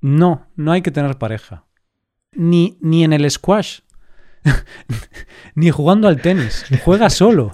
No, 0.00 0.46
no 0.56 0.72
hay 0.72 0.82
que 0.82 0.90
tener 0.90 1.18
pareja. 1.18 1.66
Ni, 2.32 2.78
ni 2.80 3.04
en 3.04 3.12
el 3.12 3.28
squash. 3.30 3.80
ni 5.54 5.70
jugando 5.70 6.06
al 6.06 6.22
tenis. 6.22 6.64
Juega 6.84 7.10
solo. 7.10 7.52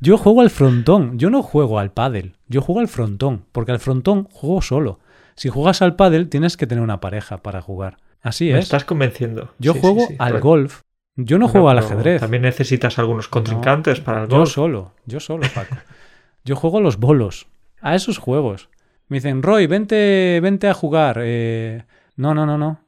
Yo 0.00 0.16
juego 0.18 0.40
al 0.40 0.50
frontón. 0.50 1.18
Yo 1.18 1.30
no 1.30 1.42
juego 1.42 1.78
al 1.78 1.92
pádel. 1.92 2.36
Yo 2.48 2.62
juego 2.62 2.80
al 2.80 2.88
frontón. 2.88 3.44
Porque 3.52 3.72
al 3.72 3.80
frontón 3.80 4.24
juego 4.24 4.62
solo. 4.62 5.00
Si 5.36 5.48
juegas 5.48 5.82
al 5.82 5.96
pádel, 5.96 6.28
tienes 6.28 6.56
que 6.56 6.66
tener 6.66 6.82
una 6.82 7.00
pareja 7.00 7.38
para 7.38 7.60
jugar. 7.60 7.96
Así 8.22 8.46
Me 8.52 8.58
es. 8.58 8.64
estás 8.64 8.84
convenciendo. 8.84 9.52
Yo 9.58 9.72
Sí, 9.74 9.80
juego 9.80 10.00
sí, 10.02 10.06
sí. 10.10 10.16
al 10.18 10.32
Pero- 10.34 10.44
golf. 10.44 10.80
Yo 11.16 11.38
no 11.38 11.46
juego 11.46 11.68
al 11.70 11.78
ajedrez. 11.78 12.20
También 12.20 12.42
necesitas 12.42 12.98
algunos 12.98 13.28
contrincantes 13.28 14.00
para 14.00 14.24
el 14.24 14.28
Yo 14.28 14.38
golf. 14.38 14.50
solo, 14.50 14.92
yo 15.06 15.20
solo, 15.20 15.46
Paco. 15.54 15.76
Yo 16.44 16.56
juego 16.56 16.78
a 16.78 16.80
los 16.80 16.98
bolos, 16.98 17.46
a 17.80 17.94
esos 17.94 18.18
juegos. 18.18 18.68
Me 19.08 19.18
dicen, 19.18 19.42
Roy, 19.42 19.66
vente, 19.66 20.40
vente 20.42 20.68
a 20.68 20.74
jugar. 20.74 21.18
Eh, 21.22 21.84
no, 22.16 22.34
no, 22.34 22.46
no, 22.46 22.58
no. 22.58 22.80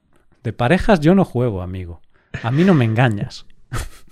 De 0.43 0.53
parejas 0.53 1.01
yo 1.01 1.15
no 1.15 1.25
juego, 1.25 1.63
amigo. 1.63 2.01
A 2.43 2.51
mí 2.51 2.65
no 2.65 2.75
me 2.75 2.85
engañas. 2.85 3.47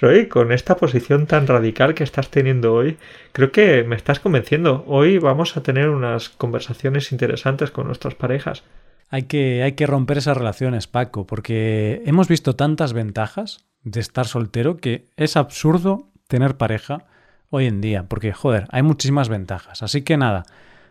Roy, 0.00 0.28
con 0.28 0.52
esta 0.52 0.76
posición 0.76 1.26
tan 1.26 1.46
radical 1.46 1.94
que 1.94 2.04
estás 2.04 2.30
teniendo 2.30 2.74
hoy, 2.74 2.98
creo 3.32 3.52
que 3.52 3.84
me 3.84 3.96
estás 3.96 4.20
convenciendo. 4.20 4.84
Hoy 4.86 5.18
vamos 5.18 5.56
a 5.56 5.62
tener 5.62 5.88
unas 5.88 6.28
conversaciones 6.28 7.12
interesantes 7.12 7.70
con 7.70 7.86
nuestras 7.86 8.14
parejas. 8.14 8.62
Hay 9.10 9.24
que, 9.24 9.62
hay 9.62 9.72
que 9.72 9.86
romper 9.86 10.18
esas 10.18 10.36
relaciones, 10.36 10.86
Paco, 10.86 11.26
porque 11.26 12.02
hemos 12.06 12.28
visto 12.28 12.56
tantas 12.56 12.92
ventajas 12.92 13.64
de 13.82 14.00
estar 14.00 14.26
soltero 14.26 14.78
que 14.78 15.08
es 15.16 15.36
absurdo 15.36 16.08
tener 16.26 16.56
pareja 16.56 17.04
hoy 17.50 17.66
en 17.66 17.80
día, 17.80 18.04
porque, 18.08 18.32
joder, 18.32 18.66
hay 18.70 18.82
muchísimas 18.82 19.28
ventajas. 19.28 19.82
Así 19.82 20.02
que 20.02 20.16
nada, 20.16 20.44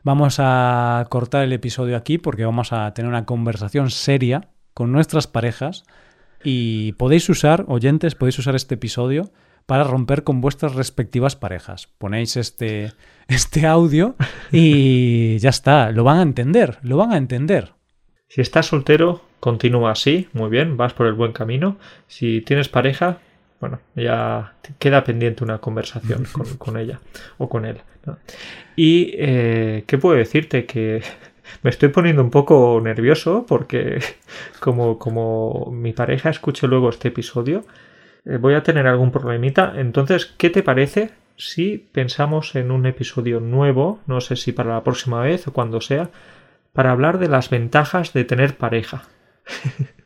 vamos 0.04 0.38
a 0.40 1.06
cortar 1.10 1.44
el 1.44 1.54
episodio 1.54 1.98
aquí 1.98 2.18
porque 2.18 2.46
vamos 2.46 2.72
a 2.72 2.94
tener 2.94 3.10
una 3.10 3.26
conversación 3.26 3.90
seria 3.90 4.50
con 4.74 4.92
nuestras 4.92 5.28
parejas 5.28 5.84
y 6.44 6.94
podéis 6.94 7.30
usar, 7.30 7.66
oyentes, 7.68 8.16
podéis 8.16 8.40
usar 8.40 8.56
este 8.56 8.76
episodio 8.76 9.32
para 9.66 9.84
romper 9.84 10.24
con 10.24 10.42
vuestras 10.42 10.76
respectivas 10.76 11.36
parejas. 11.36 11.88
Ponéis 11.98 12.38
este, 12.38 12.92
este 13.28 13.66
audio 13.66 14.16
y 14.52 15.38
ya 15.40 15.50
está, 15.50 15.92
lo 15.92 16.04
van 16.04 16.20
a 16.20 16.24
entender, 16.24 16.80
lo 16.82 16.98
van 16.98 17.14
a 17.14 17.18
entender. 17.18 17.74
Si 18.28 18.42
estás 18.42 18.68
soltero, 18.68 19.22
continúa 19.40 19.92
así, 19.92 20.28
muy 20.34 20.50
bien, 20.50 20.78
vas 20.78 20.94
por 20.94 21.08
el 21.08 21.14
buen 21.14 21.34
camino. 21.34 21.78
Si 22.08 22.42
tienes 22.42 22.68
pareja, 22.68 23.20
bueno, 23.60 23.80
ya 23.96 24.56
queda 24.80 25.04
pendiente 25.04 25.44
una 25.44 25.60
conversación 25.60 26.26
con, 26.32 26.46
con 26.58 26.78
ella 26.78 27.00
o 27.38 27.48
con 27.48 27.66
él. 27.66 27.78
¿no? 28.06 28.18
Y, 28.76 29.12
eh, 29.18 29.84
¿qué 29.88 29.98
puedo 29.98 30.18
decirte? 30.18 30.66
Que 30.66 31.04
me 31.62 31.70
estoy 31.70 31.90
poniendo 31.90 32.24
un 32.24 32.30
poco 32.30 32.80
nervioso 32.84 33.46
porque 33.48 34.00
como, 34.60 34.98
como 34.98 35.70
mi 35.72 35.94
pareja 35.94 36.30
escuche 36.30 36.68
luego 36.68 36.90
este 36.90 37.10
episodio, 37.10 37.66
eh, 38.26 38.38
voy 38.38 38.56
a 38.56 38.64
tener 38.64 38.88
algún 38.88 39.12
problemita. 39.12 39.74
Entonces, 39.76 40.26
¿qué 40.38 40.50
te 40.50 40.64
parece 40.64 41.12
si 41.38 41.78
pensamos 41.78 42.56
en 42.56 42.72
un 42.72 42.86
episodio 42.86 43.40
nuevo, 43.40 44.00
no 44.08 44.22
sé 44.22 44.36
si 44.36 44.52
para 44.52 44.74
la 44.74 44.84
próxima 44.84 45.22
vez 45.22 45.48
o 45.48 45.54
cuando 45.54 45.82
sea, 45.82 46.10
para 46.74 46.92
hablar 46.92 47.20
de 47.20 47.28
las 47.28 47.50
ventajas 47.50 48.14
de 48.14 48.24
tener 48.24 48.58
pareja? 48.58 49.04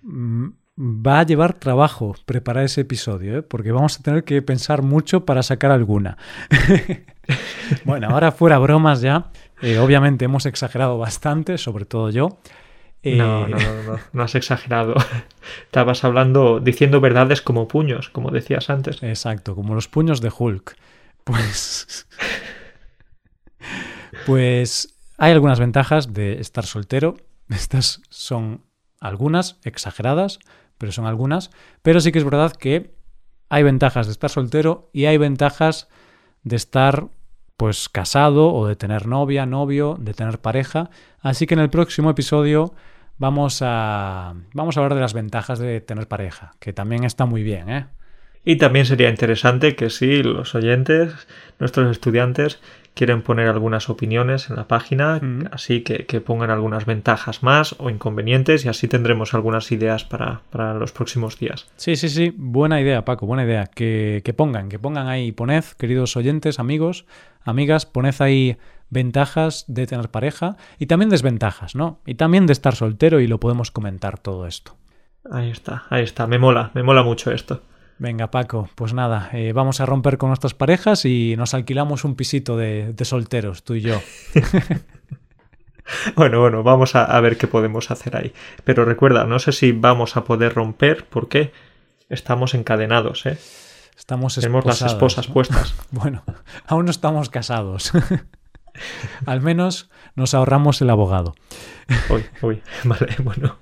Mm, 0.02 0.50
Va 0.80 1.22
a 1.22 1.24
llevar 1.24 1.54
trabajo 1.54 2.16
preparar 2.28 2.64
ese 2.64 2.82
episodio, 2.82 3.40
¿eh? 3.40 3.42
porque 3.42 3.72
vamos 3.72 4.00
a 4.00 4.04
tener 4.04 4.24
que 4.24 4.44
pensar 4.44 4.84
mucho 4.84 5.26
para 5.26 5.42
sacar 5.42 5.72
alguna. 5.72 6.18
bueno, 7.86 8.10
ahora 8.12 8.32
fuera 8.32 8.60
bromas 8.60 9.02
ya. 9.02 9.32
Eh, 9.62 9.80
obviamente 9.80 10.26
hemos 10.26 10.46
exagerado 10.46 10.98
bastante, 10.98 11.58
sobre 11.58 11.86
todo 11.86 12.10
yo. 12.10 12.38
Eh, 13.04 13.16
No, 13.16 13.48
no, 13.48 13.58
no, 13.58 13.84
no, 13.84 14.00
no 14.14 14.24
has 14.24 14.36
exagerado. 14.36 14.96
Estabas 15.66 16.04
hablando, 16.04 16.60
diciendo 16.60 17.02
verdades 17.02 17.42
como 17.42 17.68
puños, 17.68 18.10
como 18.10 18.32
decías 18.32 18.70
antes. 18.70 19.02
Exacto, 19.04 19.56
como 19.56 19.76
los 19.76 19.88
puños 19.88 20.22
de 20.22 20.32
Hulk. 20.36 20.76
Pues. 21.24 22.08
Pues 24.26 24.96
hay 25.18 25.32
algunas 25.32 25.60
ventajas 25.60 26.14
de 26.14 26.40
estar 26.40 26.66
soltero. 26.66 27.18
Estas 27.50 28.02
son 28.10 28.64
algunas, 29.00 29.58
exageradas, 29.64 30.40
pero 30.78 30.92
son 30.92 31.06
algunas. 31.06 31.50
Pero 31.82 32.02
sí 32.02 32.12
que 32.12 32.20
es 32.20 32.26
verdad 32.26 32.52
que 32.52 32.96
hay 33.50 33.64
ventajas 33.64 34.08
de 34.08 34.12
estar 34.12 34.30
soltero 34.30 34.90
y 34.94 35.06
hay 35.06 35.18
ventajas 35.18 35.88
de 36.44 36.56
estar 36.56 37.08
pues 37.58 37.90
casado 37.90 38.54
o 38.54 38.68
de 38.68 38.76
tener 38.76 39.08
novia, 39.08 39.46
novio, 39.46 39.98
de 40.00 40.14
tener 40.14 40.40
pareja. 40.40 40.90
Así 41.20 41.48
que 41.48 41.56
en 41.56 41.60
el 41.60 41.70
próximo 41.70 42.12
episodio 42.12 42.74
vamos 43.18 43.62
a 43.64 44.36
vamos 44.54 44.78
a 44.78 44.80
hablar 44.80 44.94
de 44.94 45.02
las 45.02 45.14
ventajas 45.14 45.60
de 45.60 45.82
tener 45.82 46.08
pareja, 46.08 46.54
que 46.60 46.72
también 46.72 47.04
está 47.04 47.26
muy 47.26 47.44
bien, 47.44 47.70
¿eh? 47.70 47.88
Y 48.46 48.56
también 48.56 48.86
sería 48.86 49.10
interesante 49.10 49.76
que 49.76 49.90
si 49.90 50.24
los 50.24 50.56
oyentes, 50.56 51.28
nuestros 51.60 51.92
estudiantes, 51.92 52.62
quieren 52.98 53.22
poner 53.22 53.48
algunas 53.48 53.90
opiniones 53.90 54.50
en 54.50 54.56
la 54.58 54.68
página, 54.68 55.20
Mm. 55.22 55.46
así 55.52 55.82
que, 55.82 56.06
que 56.06 56.20
pongan 56.20 56.50
algunas 56.50 56.86
ventajas 56.86 57.44
más 57.44 57.76
o 57.78 57.90
inconvenientes 57.90 58.66
y 58.66 58.70
así 58.70 58.88
tendremos 58.88 59.34
algunas 59.34 59.72
ideas 59.72 60.04
para, 60.04 60.42
para 60.50 60.74
los 60.74 60.92
próximos 60.92 61.38
días. 61.40 61.68
Sí, 61.78 61.96
sí, 61.96 62.10
sí, 62.10 62.34
buena 62.36 62.82
idea, 62.82 63.06
Paco, 63.06 63.26
buena 63.26 63.46
idea. 63.46 63.68
Que, 63.68 64.22
que 64.26 64.34
pongan, 64.34 64.68
que 64.70 64.80
pongan 64.80 65.08
ahí, 65.08 65.32
poned, 65.32 65.64
queridos 65.78 66.18
oyentes, 66.18 66.60
amigos, 66.60 67.06
amigas, 67.44 67.86
poned 67.86 68.16
ahí 68.20 68.58
ventajas 68.90 69.66
de 69.68 69.86
tener 69.86 70.10
pareja 70.10 70.58
y 70.80 70.88
también 70.88 71.10
desventajas, 71.10 71.76
¿no? 71.76 72.00
Y 72.06 72.16
también 72.16 72.46
de 72.48 72.54
estar 72.54 72.76
soltero 72.76 73.20
y 73.20 73.28
lo 73.28 73.40
podemos 73.40 73.70
comentar 73.72 74.18
todo 74.18 74.48
esto. 74.48 74.76
Ahí 75.30 75.50
está, 75.52 75.84
ahí 75.90 76.04
está, 76.04 76.26
me 76.26 76.40
mola, 76.40 76.72
me 76.74 76.84
mola 76.84 77.04
mucho 77.04 77.32
esto. 77.32 77.62
Venga, 78.00 78.30
Paco, 78.30 78.70
pues 78.76 78.94
nada, 78.94 79.30
eh, 79.34 79.54
vamos 79.54 79.80
a 79.82 79.86
romper 79.86 80.18
con 80.18 80.30
nuestras 80.30 80.54
parejas 80.54 81.06
y 81.06 81.36
nos 81.36 81.54
alquilamos 81.54 82.04
un 82.04 82.16
pisito 82.16 82.56
de, 82.56 82.94
de 82.94 83.06
solteros, 83.06 83.64
tú 83.64 83.76
y 83.76 83.82
yo. 83.82 84.02
Bueno, 86.16 86.42
bueno, 86.42 86.64
vamos 86.64 86.96
a, 86.96 87.06
a 87.06 87.22
ver 87.22 87.38
qué 87.38 87.48
podemos 87.48 87.92
hacer 87.92 88.18
ahí. 88.18 88.34
Pero 88.64 88.84
recuerda, 88.86 89.24
no 89.24 89.40
sé 89.40 89.54
si 89.54 89.72
vamos 89.72 90.18
a 90.18 90.26
poder 90.26 90.54
romper 90.54 91.06
porque 91.06 91.54
estamos 92.10 92.54
encadenados, 92.54 93.26
¿eh? 93.26 93.38
Estamos 93.98 94.36
Tenemos 94.36 94.66
las 94.66 94.82
esposas 94.82 95.28
¿no? 95.28 95.34
puestas. 95.34 95.74
Bueno, 95.92 96.24
aún 96.68 96.86
no 96.86 96.92
estamos 96.92 97.30
casados. 97.30 97.92
Al 99.26 99.42
menos 99.42 99.90
nos 100.16 100.34
ahorramos 100.34 100.82
el 100.82 100.90
abogado. 100.90 101.36
Uy, 102.10 102.26
uy, 102.42 102.62
vale, 102.84 103.16
bueno. 103.24 103.58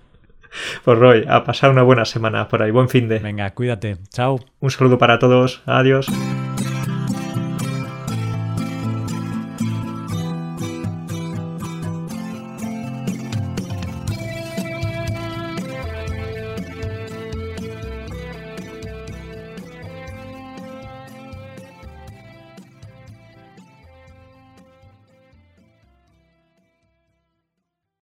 Pues 0.84 0.98
Roy, 0.98 1.26
a 1.28 1.44
pasar 1.44 1.72
una 1.72 1.84
buena 1.84 2.06
semana 2.06 2.48
por 2.48 2.62
ahí. 2.62 2.72
Buen 2.72 2.90
fin 2.90 3.08
de. 3.08 3.20
Venga, 3.20 3.50
cuídate. 3.52 3.98
Chao. 4.10 4.40
Un 4.60 4.72
saludo 4.72 4.98
para 4.98 5.20
todos. 5.20 5.62
Adiós. 5.66 6.08